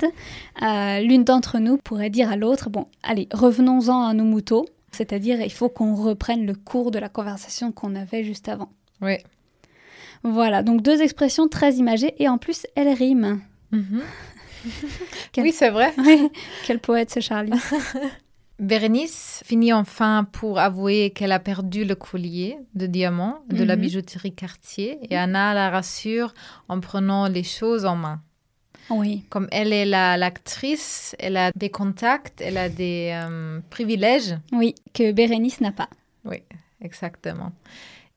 euh, 0.63 0.99
l'une 1.01 1.23
d'entre 1.23 1.59
nous 1.59 1.77
pourrait 1.77 2.09
dire 2.09 2.31
à 2.31 2.35
l'autre, 2.35 2.69
bon, 2.69 2.87
allez, 3.03 3.27
revenons-en 3.31 4.07
à 4.07 4.13
nos 4.13 4.23
moutons. 4.23 4.65
C'est-à-dire, 4.91 5.39
il 5.39 5.51
faut 5.51 5.69
qu'on 5.69 5.95
reprenne 5.95 6.45
le 6.45 6.53
cours 6.53 6.91
de 6.91 6.99
la 6.99 7.07
conversation 7.07 7.71
qu'on 7.71 7.95
avait 7.95 8.23
juste 8.23 8.49
avant. 8.49 8.69
Oui. 9.01 9.17
Voilà, 10.23 10.63
donc 10.63 10.81
deux 10.81 11.01
expressions 11.01 11.47
très 11.47 11.75
imagées 11.75 12.13
et 12.17 12.27
en 12.27 12.37
plus 12.37 12.67
elles 12.75 12.93
riment. 12.93 13.39
Quel- 15.31 15.43
Oui, 15.43 15.51
c'est 15.51 15.69
vrai. 15.69 15.93
Oui, 15.97 16.29
quel 16.65 16.79
poète 16.79 17.11
ce 17.11 17.19
Charlie. 17.19 17.51
Bérénice 18.59 19.41
finit 19.45 19.73
enfin 19.73 20.27
pour 20.31 20.59
avouer 20.59 21.09
qu'elle 21.09 21.31
a 21.31 21.39
perdu 21.39 21.83
le 21.83 21.95
collier 21.95 22.57
de 22.75 22.85
diamants 22.85 23.39
de 23.49 23.63
la 23.63 23.75
Mhm. 23.75 23.81
bijouterie 23.81 24.33
Cartier 24.35 24.99
et 25.09 25.17
Anna 25.17 25.53
la 25.55 25.71
rassure 25.71 26.33
en 26.69 26.79
prenant 26.79 27.27
les 27.27 27.43
choses 27.43 27.85
en 27.85 27.95
main. 27.95 28.21
Oui, 28.91 29.23
Comme 29.29 29.47
elle 29.51 29.73
est 29.73 29.85
la- 29.85 30.15
l'actrice, 30.17 31.15
elle 31.17 31.37
a 31.37 31.51
des 31.55 31.69
contacts, 31.69 32.41
elle 32.41 32.57
a 32.57 32.69
des 32.69 33.11
euh, 33.13 33.59
privilèges. 33.71 34.35
oui, 34.51 34.75
que 34.93 35.11
Bérénice 35.11 35.61
n'a 35.61 35.71
pas. 35.71 35.89
Exactement. 36.83 37.51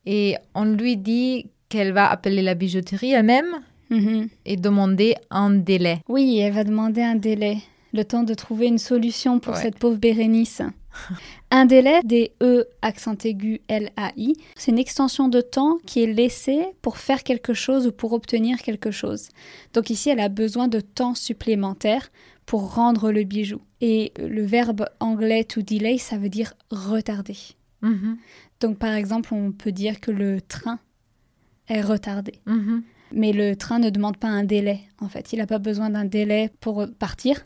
Et 0.07 0.37
on 0.54 0.64
lui 0.64 0.96
dit 0.96 1.50
qu'elle 1.68 1.92
va 1.92 2.11
appeler 2.11 2.42
la 2.42 2.54
bijouterie 2.54 3.12
elle-même 3.12 3.61
Mhm. 3.94 4.28
et 4.44 4.57
demander 4.57 5.14
un 5.30 5.50
délai. 5.50 6.00
Oui, 6.09 6.38
elle 6.38 6.52
va 6.52 6.64
demander 6.64 7.02
un 7.02 7.14
délai, 7.16 7.59
le 7.92 8.04
temps 8.04 8.22
de 8.24 8.35
trouver 8.35 8.66
une 8.66 8.78
solution 8.78 9.38
pour 9.40 9.54
Ouais. 9.54 9.62
cette 9.62 9.78
pauvre 9.78 9.96
Bérénice. 9.98 10.62
un 11.50 11.64
délai, 11.66 12.00
des 12.04 12.33
E 12.40 12.66
accent 12.83 13.16
aigu 13.24 13.61
L-A-I, 13.68 14.35
c'est 14.57 14.70
une 14.70 14.78
extension 14.78 15.28
de 15.28 15.40
temps 15.40 15.78
qui 15.87 16.02
est 16.04 16.12
laissée 16.12 16.64
pour 16.83 16.98
faire 16.98 17.22
quelque 17.24 17.52
chose 17.54 17.87
ou 17.88 17.92
pour 17.92 18.12
obtenir 18.12 18.59
quelque 18.59 18.90
chose. 18.92 19.28
Donc 19.72 19.90
ici, 19.90 20.11
elle 20.11 20.20
a 20.20 20.28
besoin 20.28 20.68
de 20.68 20.80
temps 20.80 21.14
supplémentaire 21.14 22.11
pour 22.46 22.74
rendre 22.74 23.11
le 23.11 23.24
bijou. 23.24 23.61
Et 23.80 24.12
le 24.18 24.44
verbe 24.44 24.87
anglais 25.00 25.44
to 25.44 25.62
delay, 25.62 25.98
ça 25.98 26.16
veut 26.16 26.28
dire 26.28 26.54
retarder. 26.70 27.37
Mhm, 27.83 28.16
Donc 28.61 28.78
par 28.78 28.94
exemple, 28.94 29.35
on 29.35 29.50
peut 29.52 29.72
dire 29.72 30.00
que 30.00 30.11
le 30.11 30.40
train 30.40 30.78
est 31.68 31.80
retardé. 31.83 32.35
mhm. 32.46 32.83
Mais 33.14 33.33
le 33.33 33.57
train 33.57 33.79
ne 33.79 33.90
demande 33.90 34.16
pas 34.16 34.29
un 34.29 34.44
délai, 34.44 34.81
en 35.00 35.09
fait. 35.09 35.33
Il 35.33 35.38
n'a 35.38 35.46
pas 35.46 35.59
besoin 35.59 35.90
d'un 35.90 36.05
délai 36.05 36.50
pour 36.61 36.87
partir. 36.98 37.44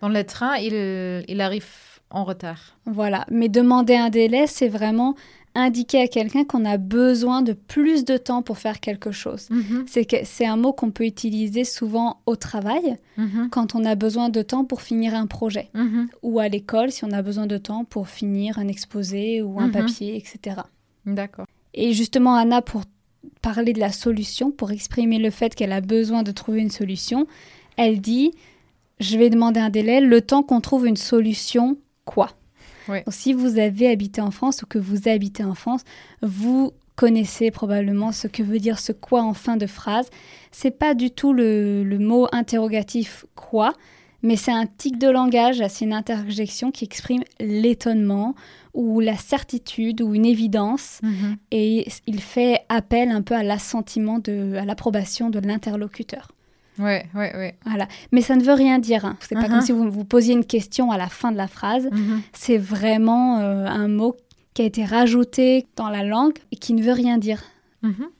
Dans 0.00 0.08
le 0.08 0.24
train, 0.24 0.56
il, 0.56 1.24
il 1.26 1.40
arrive 1.40 1.66
en 2.10 2.24
retard. 2.24 2.76
Voilà. 2.84 3.26
Mais 3.30 3.48
demander 3.48 3.96
un 3.96 4.10
délai, 4.10 4.46
c'est 4.46 4.68
vraiment 4.68 5.14
indiquer 5.56 6.02
à 6.02 6.08
quelqu'un 6.08 6.44
qu'on 6.44 6.64
a 6.64 6.76
besoin 6.76 7.42
de 7.42 7.54
plus 7.54 8.04
de 8.04 8.16
temps 8.16 8.42
pour 8.42 8.58
faire 8.58 8.78
quelque 8.78 9.10
chose. 9.10 9.48
Mhm, 9.50 9.84
C'est 9.88 10.04
que 10.04 10.16
c'est 10.24 10.46
un 10.46 10.56
mot 10.56 10.72
qu'on 10.72 10.90
peut 10.90 11.06
utiliser 11.06 11.64
souvent 11.64 12.20
au 12.26 12.36
travail 12.36 12.96
mhm, 13.16 13.48
quand 13.50 13.74
on 13.74 13.84
a 13.84 13.94
besoin 13.94 14.28
de 14.28 14.42
temps 14.42 14.64
pour 14.64 14.82
finir 14.82 15.14
un 15.14 15.26
projet 15.26 15.70
mhm. 15.74 16.08
ou 16.22 16.38
à 16.38 16.48
l'école 16.48 16.92
si 16.92 17.04
on 17.04 17.10
a 17.10 17.22
besoin 17.22 17.46
de 17.46 17.56
temps 17.56 17.84
pour 17.84 18.08
finir 18.08 18.58
un 18.58 18.68
exposé 18.68 19.42
ou 19.42 19.58
un 19.58 19.70
papier, 19.70 20.16
etc. 20.16 20.60
D'accord. 21.06 21.46
Et 21.72 21.92
justement, 21.92 22.34
Anna, 22.34 22.62
pour 22.62 22.82
parler 23.46 23.72
de 23.72 23.78
la 23.78 23.92
solution, 23.92 24.50
pour 24.50 24.72
exprimer 24.72 25.18
le 25.20 25.30
fait 25.30 25.54
qu'elle 25.54 25.70
a 25.70 25.80
besoin 25.80 26.24
de 26.24 26.32
trouver 26.32 26.60
une 26.60 26.70
solution, 26.72 27.28
elle 27.76 28.00
dit 28.00 28.32
Je 28.98 29.16
vais 29.16 29.30
demander 29.30 29.60
un 29.60 29.70
délai, 29.70 30.00
le 30.00 30.20
temps 30.20 30.42
qu'on 30.42 30.60
trouve 30.60 30.84
une 30.84 30.96
solution, 30.96 31.76
quoi? 32.04 32.30
Donc, 32.88 33.04
Si 33.08 33.32
vous 33.32 33.60
avez 33.60 33.88
habité 33.88 34.20
en 34.20 34.32
France 34.32 34.62
ou 34.62 34.66
que 34.66 34.80
vous 34.80 35.06
habitez 35.08 35.44
en 35.44 35.54
France, 35.54 35.82
vous 36.22 36.72
connaissez 36.96 37.52
probablement 37.52 38.10
ce 38.10 38.26
que 38.26 38.42
veut 38.42 38.58
dire 38.58 38.80
ce 38.80 38.90
quoi 38.90 39.22
en 39.22 39.34
fin 39.34 39.56
de 39.56 39.66
phrase. 39.66 40.10
C'est 40.50 40.76
pas 40.76 40.94
du 40.94 41.12
tout 41.12 41.32
le, 41.32 41.84
le 41.84 41.98
mot 42.00 42.26
interrogatif 42.32 43.26
quoi, 43.36 43.74
mais 44.22 44.36
c'est 44.36 44.52
un 44.52 44.66
tic 44.66 44.98
de 44.98 45.08
langage, 45.08 45.62
c'est 45.68 45.84
une 45.84 45.92
interjection 45.92 46.70
qui 46.70 46.84
exprime 46.84 47.22
l'étonnement 47.40 48.34
ou 48.74 49.00
la 49.00 49.16
certitude 49.16 50.02
ou 50.02 50.14
une 50.14 50.26
évidence 50.26 51.00
Mhm. 51.02 51.36
et 51.50 51.86
il 52.06 52.20
fait 52.20 52.60
appel 52.68 53.10
un 53.10 53.22
peu 53.22 53.34
à 53.34 53.42
l'assentiment, 53.42 54.18
de, 54.18 54.54
à 54.56 54.64
l'approbation 54.64 55.30
de 55.30 55.38
l'interlocuteur. 55.38 56.32
Ouais, 56.78 57.06
ouais, 57.14 57.34
ouais. 57.34 57.54
Voilà. 57.64 57.88
Mais 58.12 58.20
ça 58.20 58.36
ne 58.36 58.42
veut 58.42 58.52
rien 58.52 58.78
dire. 58.78 59.06
hein. 59.06 59.16
C'est 59.20 59.34
pas 59.34 59.42
Mhm. 59.44 59.48
comme 59.50 59.60
si 59.62 59.72
vous 59.72 59.90
vous 59.90 60.04
posiez 60.04 60.34
une 60.34 60.44
question 60.44 60.90
à 60.90 60.98
la 60.98 61.08
fin 61.08 61.32
de 61.32 61.38
la 61.38 61.46
phrase. 61.48 61.88
Mhm. 61.90 62.20
C'est 62.34 62.58
vraiment 62.58 63.38
euh, 63.38 63.64
un 63.66 63.88
mot 63.88 64.14
qui 64.52 64.60
a 64.60 64.64
été 64.66 64.84
rajouté 64.84 65.66
dans 65.76 65.88
la 65.88 66.02
langue 66.02 66.36
et 66.52 66.56
qui 66.56 66.74
ne 66.74 66.82
veut 66.82 66.92
rien 66.92 67.16
dire. 67.18 67.42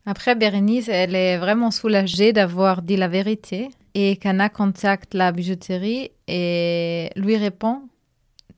Après, 0.06 0.36
Bérénice, 0.36 0.88
elle 0.88 1.16
est 1.16 1.38
vraiment 1.38 1.72
soulagée 1.72 2.32
d'avoir 2.32 2.82
dit 2.82 2.96
la 2.96 3.08
vérité 3.08 3.68
et 3.98 4.16
qu'Anna 4.16 4.50
contacte 4.50 5.14
la 5.14 5.32
bijouterie 5.32 6.10
et 6.28 7.08
lui 7.16 7.38
répond 7.38 7.80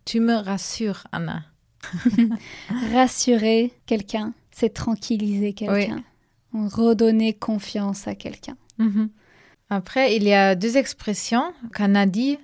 Tu 0.04 0.18
me 0.18 0.34
rassures, 0.34 1.04
Anna. 1.12 1.44
Rassurer 2.92 3.72
quelqu'un, 3.86 4.34
c'est 4.50 4.74
tranquilliser 4.74 5.52
quelqu'un. 5.52 6.02
Redonner 6.52 7.34
confiance 7.34 8.08
à 8.08 8.16
quelqu'un. 8.16 8.56
Mhm. 8.78 9.10
Après, 9.70 10.16
il 10.16 10.24
y 10.24 10.32
a 10.32 10.56
deux 10.56 10.76
expressions 10.76 11.52
qu'Anna 11.72 12.06
dit 12.06 12.36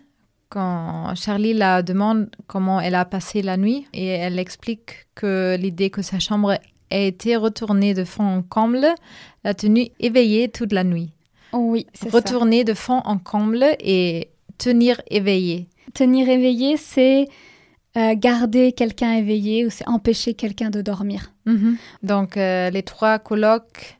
quand 0.49 1.17
Charlie 1.17 1.53
la 1.53 1.83
demande 1.83 2.31
comment 2.47 2.81
elle 2.81 2.95
a 2.95 3.05
passé 3.05 3.43
la 3.43 3.57
nuit 3.57 3.89
et 3.93 4.07
elle 4.07 4.39
explique 4.39 5.09
que 5.17 5.57
l'idée 5.59 5.91
que 5.91 6.03
sa 6.03 6.21
chambre 6.21 6.61
ait 6.91 7.09
été 7.09 7.35
retournée 7.35 7.93
de 7.93 8.05
fond 8.05 8.37
en 8.37 8.43
comble 8.43 8.87
l'a 9.43 9.55
tenue 9.55 9.89
éveillée 9.99 10.49
toute 10.49 10.73
la 10.73 10.85
nuit. 10.85 11.11
Oui, 11.55 11.87
c'est 11.95 12.11
ça. 12.11 12.17
Retourner 12.17 12.65
de 12.65 12.75
fond 12.75 13.01
en 13.05 13.19
comble 13.19 13.65
et 13.81 14.29
tenir 14.59 15.01
éveillé. 15.11 15.69
Tenir 15.95 16.29
éveillé, 16.29 16.77
c'est 16.77 17.29
euh, 17.97 18.15
garder 18.17 18.73
quelqu'un 18.73 19.15
éveillé 19.15 19.67
ou 19.67 19.71
c'est 19.71 19.87
empêcher 19.89 20.35
quelqu'un 20.35 20.71
de 20.71 20.83
dormir. 20.83 21.33
Donc, 22.03 22.37
euh, 22.37 22.71
les 22.71 22.83
trois 22.83 23.19
colocs, 23.19 23.99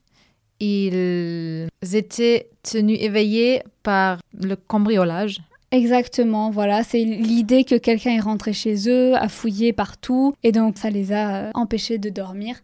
ils 0.61 1.69
étaient 1.93 2.49
tenus 2.63 2.99
éveillés 3.01 3.63
par 3.83 4.19
le 4.33 4.57
cambriolage. 4.57 5.41
Exactement, 5.75 6.51
voilà, 6.51 6.85
c'est 6.85 7.03
l'idée 7.03 7.65
que 7.65 7.75
quelqu'un 7.75 8.13
est 8.13 8.21
rentré 8.21 8.53
chez 8.53 8.89
eux, 8.89 9.17
a 9.17 9.29
fouillé 9.29 9.73
partout, 9.73 10.33
et 10.45 10.53
donc 10.53 10.79
ça 10.79 10.89
les 10.89 11.11
a 11.11 11.35
euh, 11.37 11.51
empêchés 11.55 11.99
de 11.99 12.11
dormir, 12.11 12.61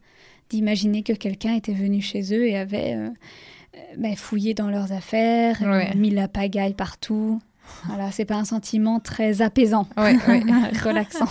d'imaginer 0.48 1.03
que 1.03 1.12
quelqu'un 1.12 1.55
était 1.57 1.72
venu 1.72 2.00
chez 2.00 2.33
eux 2.33 2.46
et 2.46 2.57
avait 2.57 2.94
euh, 2.94 3.09
euh, 3.90 3.94
ben, 3.98 4.16
fouillé 4.16 4.55
dans 4.55 4.70
leurs 4.70 4.92
affaires, 4.92 5.61
Ouais. 5.62 5.94
mis 5.96 6.11
la 6.11 6.29
pagaille 6.29 6.74
partout. 6.74 7.40
Voilà, 7.87 8.11
c'est 8.11 8.24
pas 8.24 8.37
un 8.37 8.44
sentiment 8.44 8.98
très 9.00 9.42
apaisant, 9.42 9.87
Ouais, 9.96 10.16
ouais. 10.26 10.42
relaxant. 10.85 11.26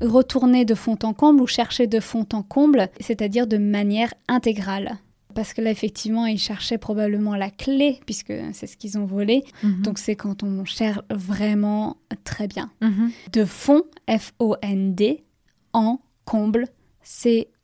Retourner 0.00 0.64
de 0.64 0.74
fond 0.74 0.98
en 1.04 1.12
comble 1.14 1.40
ou 1.40 1.46
chercher 1.46 1.86
de 1.86 2.00
fond 2.00 2.26
en 2.32 2.42
comble, 2.42 2.88
c'est-à-dire 3.00 3.46
de 3.46 3.56
manière 3.58 4.12
intégrale. 4.28 4.98
Parce 5.34 5.52
que 5.54 5.60
là, 5.60 5.70
effectivement, 5.70 6.26
ils 6.26 6.38
cherchaient 6.38 6.78
probablement 6.78 7.34
la 7.36 7.50
clé, 7.50 8.00
puisque 8.04 8.32
c'est 8.52 8.66
ce 8.66 8.76
qu'ils 8.76 8.98
ont 8.98 9.04
volé. 9.06 9.44
Mhm. 9.62 9.82
Donc 9.82 9.98
c'est 9.98 10.14
quand 10.16 10.42
on 10.42 10.64
cherche 10.64 11.00
vraiment 11.10 11.96
très 12.24 12.48
bien. 12.48 12.70
Mhm. 12.80 13.10
De 13.32 13.44
fond, 13.44 13.82
F-O-N-D, 14.08 15.24
en 15.72 16.00
comble, 16.24 16.66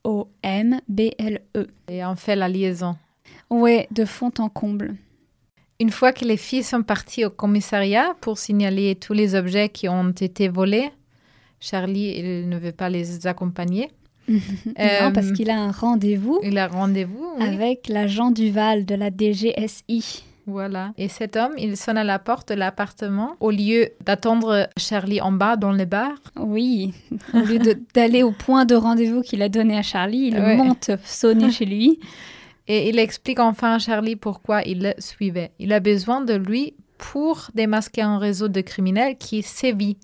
C-O-M-B-L-E. 0.04 1.66
Et 1.88 2.04
on 2.04 2.16
fait 2.16 2.36
la 2.36 2.48
liaison. 2.48 2.96
Ouais, 3.48 3.88
de 3.90 4.04
fond 4.04 4.30
en 4.38 4.48
comble. 4.48 4.94
Une 5.80 5.90
fois 5.90 6.12
que 6.12 6.24
les 6.24 6.36
filles 6.36 6.62
sont 6.62 6.82
parties 6.82 7.24
au 7.24 7.30
commissariat 7.30 8.14
pour 8.20 8.38
signaler 8.38 8.96
tous 8.96 9.12
les 9.14 9.34
objets 9.34 9.68
qui 9.70 9.88
ont 9.88 10.10
été 10.10 10.48
volés, 10.48 10.90
Charlie 11.58 12.14
il 12.18 12.48
ne 12.48 12.58
veut 12.58 12.72
pas 12.72 12.90
les 12.90 13.26
accompagner. 13.26 13.90
non, 14.28 14.38
Euh, 14.78 15.10
parce 15.10 15.32
qu'il 15.32 15.50
a 15.50 15.58
un 15.58 15.70
rendez-vous 15.72 16.38
Il 16.42 16.58
a 16.58 16.68
rendez-vous. 16.68 17.34
oui. 17.38 17.46
avec 17.46 17.88
l'agent 17.88 18.30
Duval 18.30 18.84
de 18.84 18.94
la 18.94 19.10
DGSI. 19.10 20.24
Voilà. 20.50 20.92
Et 20.98 21.08
cet 21.08 21.36
homme, 21.36 21.52
il 21.58 21.76
sonne 21.76 21.96
à 21.98 22.04
la 22.04 22.18
porte 22.18 22.48
de 22.50 22.54
l'appartement 22.54 23.36
au 23.40 23.50
lieu 23.50 23.88
d'attendre 24.04 24.68
Charlie 24.76 25.20
en 25.20 25.32
bas 25.32 25.56
dans 25.56 25.72
le 25.72 25.84
bar. 25.84 26.12
Oui, 26.36 26.92
au 27.34 27.38
lieu 27.38 27.58
d'aller 27.94 28.22
au 28.22 28.32
point 28.32 28.64
de 28.64 28.74
rendez-vous 28.74 29.22
qu'il 29.22 29.42
a 29.42 29.48
donné 29.48 29.76
à 29.78 29.82
Charlie, 29.82 30.28
il 30.28 30.38
Ouais. 30.38 30.56
monte 30.56 30.90
sonner 31.04 31.50
chez 31.50 31.64
lui. 31.66 31.98
Et 32.68 32.88
il 32.88 32.98
explique 32.98 33.40
enfin 33.40 33.74
à 33.74 33.78
Charlie 33.78 34.16
pourquoi 34.16 34.62
il 34.62 34.82
le 34.82 34.92
suivait. 34.98 35.50
Il 35.58 35.72
a 35.72 35.80
besoin 35.80 36.20
de 36.20 36.34
lui 36.34 36.74
pour 36.98 37.48
démasquer 37.54 38.02
un 38.02 38.18
réseau 38.18 38.48
de 38.48 38.60
criminels 38.60 39.16
qui 39.18 39.42
sévit. 39.42 39.96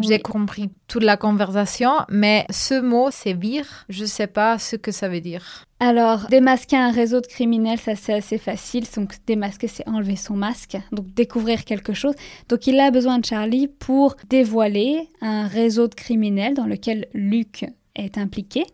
J'ai 0.00 0.18
compris 0.18 0.70
toute 0.88 1.04
la 1.04 1.16
conversation, 1.16 1.92
mais 2.08 2.46
ce 2.50 2.80
mot 2.80 3.10
sévir, 3.12 3.84
je 3.88 4.02
ne 4.02 4.08
sais 4.08 4.26
pas 4.26 4.58
ce 4.58 4.74
que 4.74 4.90
ça 4.90 5.08
veut 5.08 5.20
dire. 5.20 5.64
Alors, 5.78 6.26
démasquer 6.28 6.76
un 6.76 6.90
réseau 6.90 7.20
de 7.20 7.26
criminels, 7.26 7.78
ça 7.78 7.94
c'est 7.94 8.14
assez 8.14 8.38
facile. 8.38 8.84
Donc, 8.96 9.14
démasquer, 9.26 9.68
c'est 9.68 9.86
enlever 9.88 10.16
son 10.16 10.34
masque, 10.34 10.76
donc 10.90 11.12
découvrir 11.14 11.64
quelque 11.64 11.92
chose. 11.92 12.14
Donc, 12.48 12.66
il 12.66 12.80
a 12.80 12.90
besoin 12.90 13.18
de 13.18 13.24
Charlie 13.24 13.68
pour 13.68 14.16
dévoiler 14.28 15.08
un 15.20 15.46
réseau 15.46 15.86
de 15.86 15.94
criminels 15.94 16.54
dans 16.54 16.66
lequel 16.66 17.06
Luc 17.14 17.64
est 17.94 18.18
impliqué. 18.18 18.64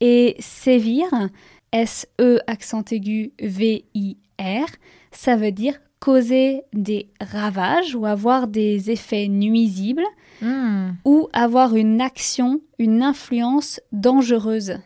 Et 0.00 0.36
sévir, 0.38 1.06
S-E 1.72 2.38
accent 2.46 2.84
aigu 2.92 3.32
V-I-R, 3.40 4.66
ça 5.10 5.34
veut 5.34 5.52
dire 5.52 5.74
causer 6.04 6.64
des 6.74 7.08
ravages 7.18 7.94
ou 7.94 8.04
avoir 8.04 8.46
des 8.46 8.90
effets 8.90 9.26
nuisibles 9.28 10.04
Hmm. 10.42 10.94
ou 11.04 11.28
avoir 11.32 11.76
une 11.76 12.00
action, 12.00 12.60
une 12.78 13.02
influence 13.02 13.80
dangereuse. 13.92 14.78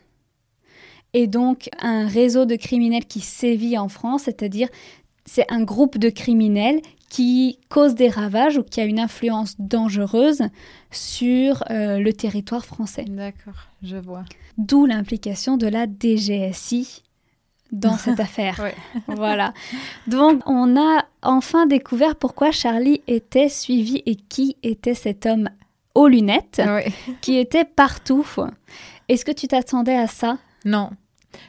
Et 1.15 1.27
donc 1.27 1.71
un 1.81 2.07
réseau 2.07 2.45
de 2.45 2.55
criminels 2.55 3.07
qui 3.07 3.21
sévit 3.21 3.79
en 3.79 3.89
France, 3.89 4.25
c'est-à-dire 4.25 4.69
c'est 5.25 5.51
un 5.51 5.63
groupe 5.63 5.99
de 5.99 6.11
criminels 6.11 6.81
qui 7.09 7.59
cause 7.71 7.95
des 7.95 8.11
ravages 8.11 8.59
ou 8.59 8.63
qui 8.63 8.81
a 8.81 8.85
une 8.85 9.01
influence 9.01 9.55
dangereuse 9.59 10.43
sur 10.91 11.65
euh, 11.71 11.99
le 11.99 12.13
territoire 12.13 12.67
français. 12.67 13.07
D'accord, 13.09 13.69
je 13.83 13.97
vois. 13.97 14.25
D'où 14.59 14.85
l'implication 14.85 15.57
de 15.57 15.67
la 15.67 15.87
DGSI 15.87 17.03
dans 17.73 17.97
cette 17.99 18.21
affaire. 18.21 18.61
Voilà. 19.07 19.53
Donc, 20.07 20.43
on 20.47 20.77
a 20.77 21.05
enfin 21.23 21.67
découvert 21.67 22.17
pourquoi 22.17 22.51
Charlie 22.51 23.03
était 23.07 23.49
suivi 23.49 24.03
et 24.07 24.17
qui 24.17 24.57
était 24.63 24.95
cet 24.95 25.27
homme 25.27 25.49
aux 25.95 26.09
lunettes 26.09 26.63
qui 27.21 27.39
était 27.39 27.65
partout. 27.65 28.27
Est-ce 29.09 29.25
que 29.25 29.33
tu 29.33 29.49
t'attendais 29.49 29.97
à 29.97 30.07
ça? 30.07 30.39
Non, 30.65 30.91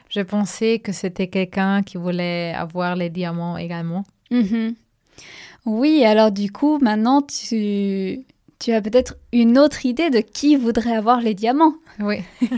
je 0.10 0.22
pensais 0.22 0.80
que 0.80 0.92
c'était 0.92 1.28
quelqu'un 1.28 1.84
qui 1.84 1.98
voulait 1.98 2.54
avoir 2.54 2.96
les 2.96 3.10
diamants 3.10 3.58
également. 3.58 4.04
Mhm. 4.32 4.76
Oui, 5.66 6.04
alors 6.06 6.32
du 6.32 6.52
coup, 6.52 6.80
maintenant, 6.80 7.22
tu, 7.22 8.26
tu 8.60 8.72
as 8.72 8.82
peut-être 8.82 9.16
une 9.34 9.58
autre 9.58 9.86
idée 9.86 10.10
de 10.10 10.20
qui 10.20 10.56
voudrait 10.56 10.96
avoir 10.96 11.22
les 11.22 11.34
diamants. 11.34 11.76
Oui. 12.00 12.18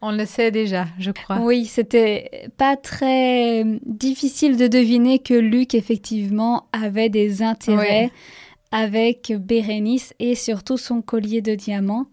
On 0.00 0.10
le 0.12 0.24
sait 0.26 0.50
déjà, 0.50 0.86
je 0.98 1.10
crois. 1.12 1.38
Oui, 1.40 1.64
c'était 1.66 2.48
pas 2.56 2.76
très 2.76 3.64
difficile 3.86 4.56
de 4.56 4.66
deviner 4.66 5.18
que 5.20 5.34
Luc, 5.34 5.74
effectivement, 5.74 6.66
avait 6.72 7.08
des 7.08 7.42
intérêts 7.42 8.10
avec 8.72 9.32
Bérénice 9.38 10.14
et 10.18 10.34
surtout 10.34 10.76
son 10.76 11.02
collier 11.02 11.40
de 11.42 11.54
diamants. 11.54 12.06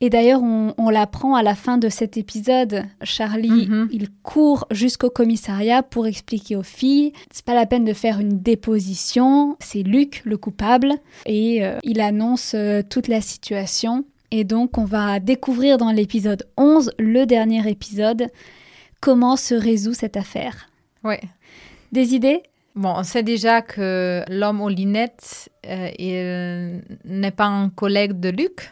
Et 0.00 0.10
d'ailleurs, 0.10 0.42
on, 0.42 0.74
on 0.78 0.90
l'apprend 0.90 1.36
à 1.36 1.44
la 1.44 1.54
fin 1.54 1.78
de 1.78 1.88
cet 1.88 2.16
épisode. 2.16 2.84
Charlie, 3.04 3.68
Mhm. 3.68 3.88
il 3.92 4.08
court 4.24 4.66
jusqu'au 4.72 5.10
commissariat 5.10 5.84
pour 5.84 6.08
expliquer 6.08 6.56
aux 6.56 6.64
filles. 6.64 7.12
C'est 7.30 7.44
pas 7.44 7.54
la 7.54 7.66
peine 7.66 7.84
de 7.84 7.92
faire 7.92 8.18
une 8.18 8.40
déposition. 8.42 9.56
C'est 9.60 9.84
Luc, 9.84 10.22
le 10.24 10.36
coupable. 10.36 10.94
Et 11.26 11.64
euh, 11.64 11.78
il 11.84 12.00
annonce 12.00 12.52
euh, 12.54 12.82
toute 12.82 13.06
la 13.06 13.20
situation. 13.20 14.04
Et 14.30 14.44
donc, 14.44 14.78
on 14.78 14.84
va 14.84 15.20
découvrir 15.20 15.78
dans 15.78 15.90
l'épisode 15.90 16.46
11, 16.56 16.92
le 16.98 17.24
dernier 17.24 17.68
épisode, 17.68 18.28
comment 19.00 19.36
se 19.36 19.54
résout 19.54 19.94
cette 19.94 20.16
affaire. 20.16 20.68
Ouais. 21.02 21.20
Des 21.92 22.14
idées? 22.14 22.42
Bon, 22.76 22.94
on 22.96 23.02
sait 23.02 23.24
déjà 23.24 23.62
que 23.62 24.22
l'homme 24.28 24.60
aux 24.60 24.68
lunettes, 24.68 25.50
euh, 25.66 25.90
il 25.98 26.82
n'est 27.04 27.32
pas 27.32 27.46
un 27.46 27.68
collègue 27.70 28.20
de 28.20 28.28
Luc. 28.28 28.70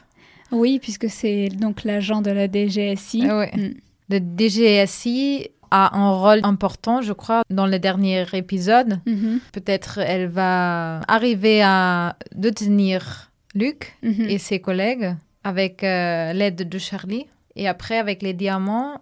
Oui, 0.52 0.78
puisque 0.78 1.10
c'est 1.10 1.48
donc 1.48 1.84
l'agent 1.84 2.22
de 2.22 2.30
la 2.30 2.46
DGSI. 2.46 3.26
Ah 3.28 3.38
ouais. 3.38 3.50
Mm. 3.56 3.74
Le 4.10 4.20
DGSI 4.20 5.50
a 5.70 5.98
un 5.98 6.12
rôle 6.12 6.40
important, 6.44 7.02
je 7.02 7.12
crois, 7.12 7.42
dans 7.50 7.66
le 7.66 7.78
dernier 7.78 8.24
épisode. 8.32 9.00
Mhm, 9.06 9.40
Peut-être 9.52 9.98
elle 9.98 10.28
va 10.28 11.00
arriver 11.08 11.62
à 11.62 12.16
détenir 12.34 13.30
Luc 13.54 13.96
mhm. 14.02 14.26
et 14.28 14.38
ses 14.38 14.60
collègues 14.60 15.14
avec 15.48 15.82
euh, 15.82 16.32
l'aide 16.32 16.68
de 16.68 16.78
Charlie. 16.78 17.26
Et 17.56 17.66
après, 17.66 17.98
avec 17.98 18.22
les 18.22 18.34
diamants, 18.34 19.00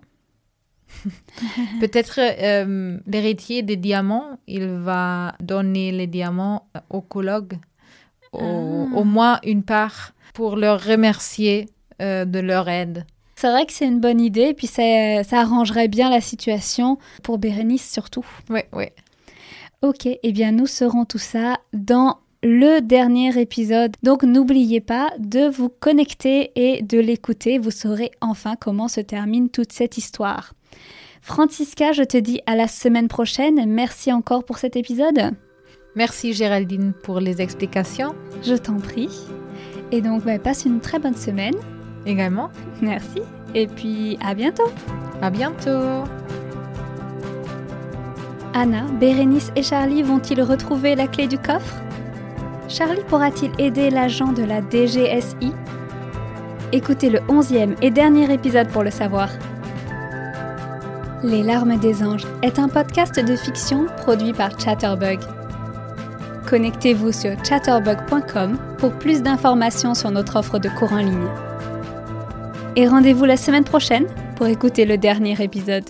peut-être 1.80 2.18
euh, 2.20 2.98
l'héritier 3.06 3.62
des 3.62 3.76
diamants, 3.76 4.38
il 4.46 4.66
va 4.66 5.34
donner 5.40 5.92
les 5.92 6.06
diamants 6.06 6.66
aux 6.90 7.00
collègues, 7.02 7.54
au, 8.32 8.38
Ah. 8.40 8.96
au 8.98 9.04
moins 9.04 9.38
une 9.44 9.62
part, 9.62 10.12
pour 10.34 10.56
leur 10.56 10.82
remercier 10.82 11.68
euh, 12.00 12.24
de 12.24 12.38
leur 12.38 12.68
aide. 12.68 13.04
C'est 13.34 13.50
vrai 13.50 13.66
que 13.66 13.72
c'est 13.72 13.86
une 13.86 14.00
bonne 14.00 14.20
idée, 14.20 14.54
puis 14.54 14.66
ça, 14.66 15.24
ça 15.24 15.40
arrangerait 15.40 15.88
bien 15.88 16.08
la 16.08 16.20
situation 16.20 16.98
pour 17.22 17.38
Bérénice 17.38 17.90
surtout. 17.90 18.26
Oui, 18.48 18.60
oui. 18.72 18.86
Ok, 19.82 20.06
eh 20.06 20.32
bien 20.32 20.52
nous 20.52 20.66
serons 20.66 21.04
tout 21.04 21.18
ça 21.18 21.58
dans 21.74 22.18
le 22.46 22.80
dernier 22.80 23.36
épisode. 23.40 23.96
Donc 24.04 24.22
n'oubliez 24.22 24.80
pas 24.80 25.10
de 25.18 25.48
vous 25.48 25.68
connecter 25.68 26.52
et 26.54 26.80
de 26.80 27.00
l'écouter. 27.00 27.58
Vous 27.58 27.72
saurez 27.72 28.12
enfin 28.20 28.54
comment 28.54 28.86
se 28.86 29.00
termine 29.00 29.48
toute 29.48 29.72
cette 29.72 29.98
histoire. 29.98 30.52
Francisca, 31.22 31.90
je 31.90 32.04
te 32.04 32.16
dis 32.16 32.40
à 32.46 32.54
la 32.54 32.68
semaine 32.68 33.08
prochaine. 33.08 33.66
Merci 33.66 34.12
encore 34.12 34.44
pour 34.44 34.58
cet 34.58 34.76
épisode. 34.76 35.32
Merci 35.96 36.34
Géraldine 36.34 36.92
pour 37.02 37.18
les 37.18 37.42
explications 37.42 38.14
Je 38.44 38.54
t'en 38.54 38.76
prie. 38.76 39.10
Et 39.90 40.00
donc, 40.00 40.24
bah, 40.24 40.38
passe 40.38 40.64
une 40.66 40.78
très 40.78 41.00
bonne 41.00 41.16
semaine. 41.16 41.56
également. 42.06 42.50
Merci. 42.80 43.22
Et 43.56 43.66
puis, 43.66 44.18
à 44.24 44.34
bientôt. 44.34 44.70
À 45.20 45.30
bientôt. 45.30 46.04
Anna, 48.54 48.84
Bérénice 49.00 49.50
et 49.56 49.64
Charlie 49.64 50.02
vont-ils 50.04 50.42
retrouver 50.42 50.94
la 50.94 51.08
clé 51.08 51.26
du 51.26 51.38
coffre? 51.38 51.74
Charlie 52.68 53.04
pourra-t-il 53.08 53.52
aider 53.58 53.90
l'agent 53.90 54.32
de 54.32 54.42
la 54.42 54.60
DGSI 54.60 55.52
Écoutez 56.72 57.10
le 57.10 57.20
onzième 57.28 57.76
et 57.80 57.90
dernier 57.90 58.32
épisode 58.32 58.68
pour 58.68 58.82
le 58.82 58.90
savoir. 58.90 59.28
Les 61.22 61.42
larmes 61.42 61.78
des 61.78 62.02
anges 62.02 62.26
est 62.42 62.58
un 62.58 62.68
podcast 62.68 63.18
de 63.18 63.36
fiction 63.36 63.86
produit 63.98 64.32
par 64.32 64.58
Chatterbug. 64.58 65.20
Connectez-vous 66.48 67.12
sur 67.12 67.32
chatterbug.com 67.44 68.58
pour 68.78 68.92
plus 68.92 69.22
d'informations 69.22 69.94
sur 69.94 70.10
notre 70.10 70.36
offre 70.36 70.58
de 70.58 70.68
cours 70.68 70.92
en 70.92 70.98
ligne. 70.98 71.28
Et 72.74 72.86
rendez-vous 72.88 73.24
la 73.24 73.36
semaine 73.36 73.64
prochaine 73.64 74.06
pour 74.36 74.46
écouter 74.46 74.84
le 74.84 74.98
dernier 74.98 75.40
épisode. 75.40 75.84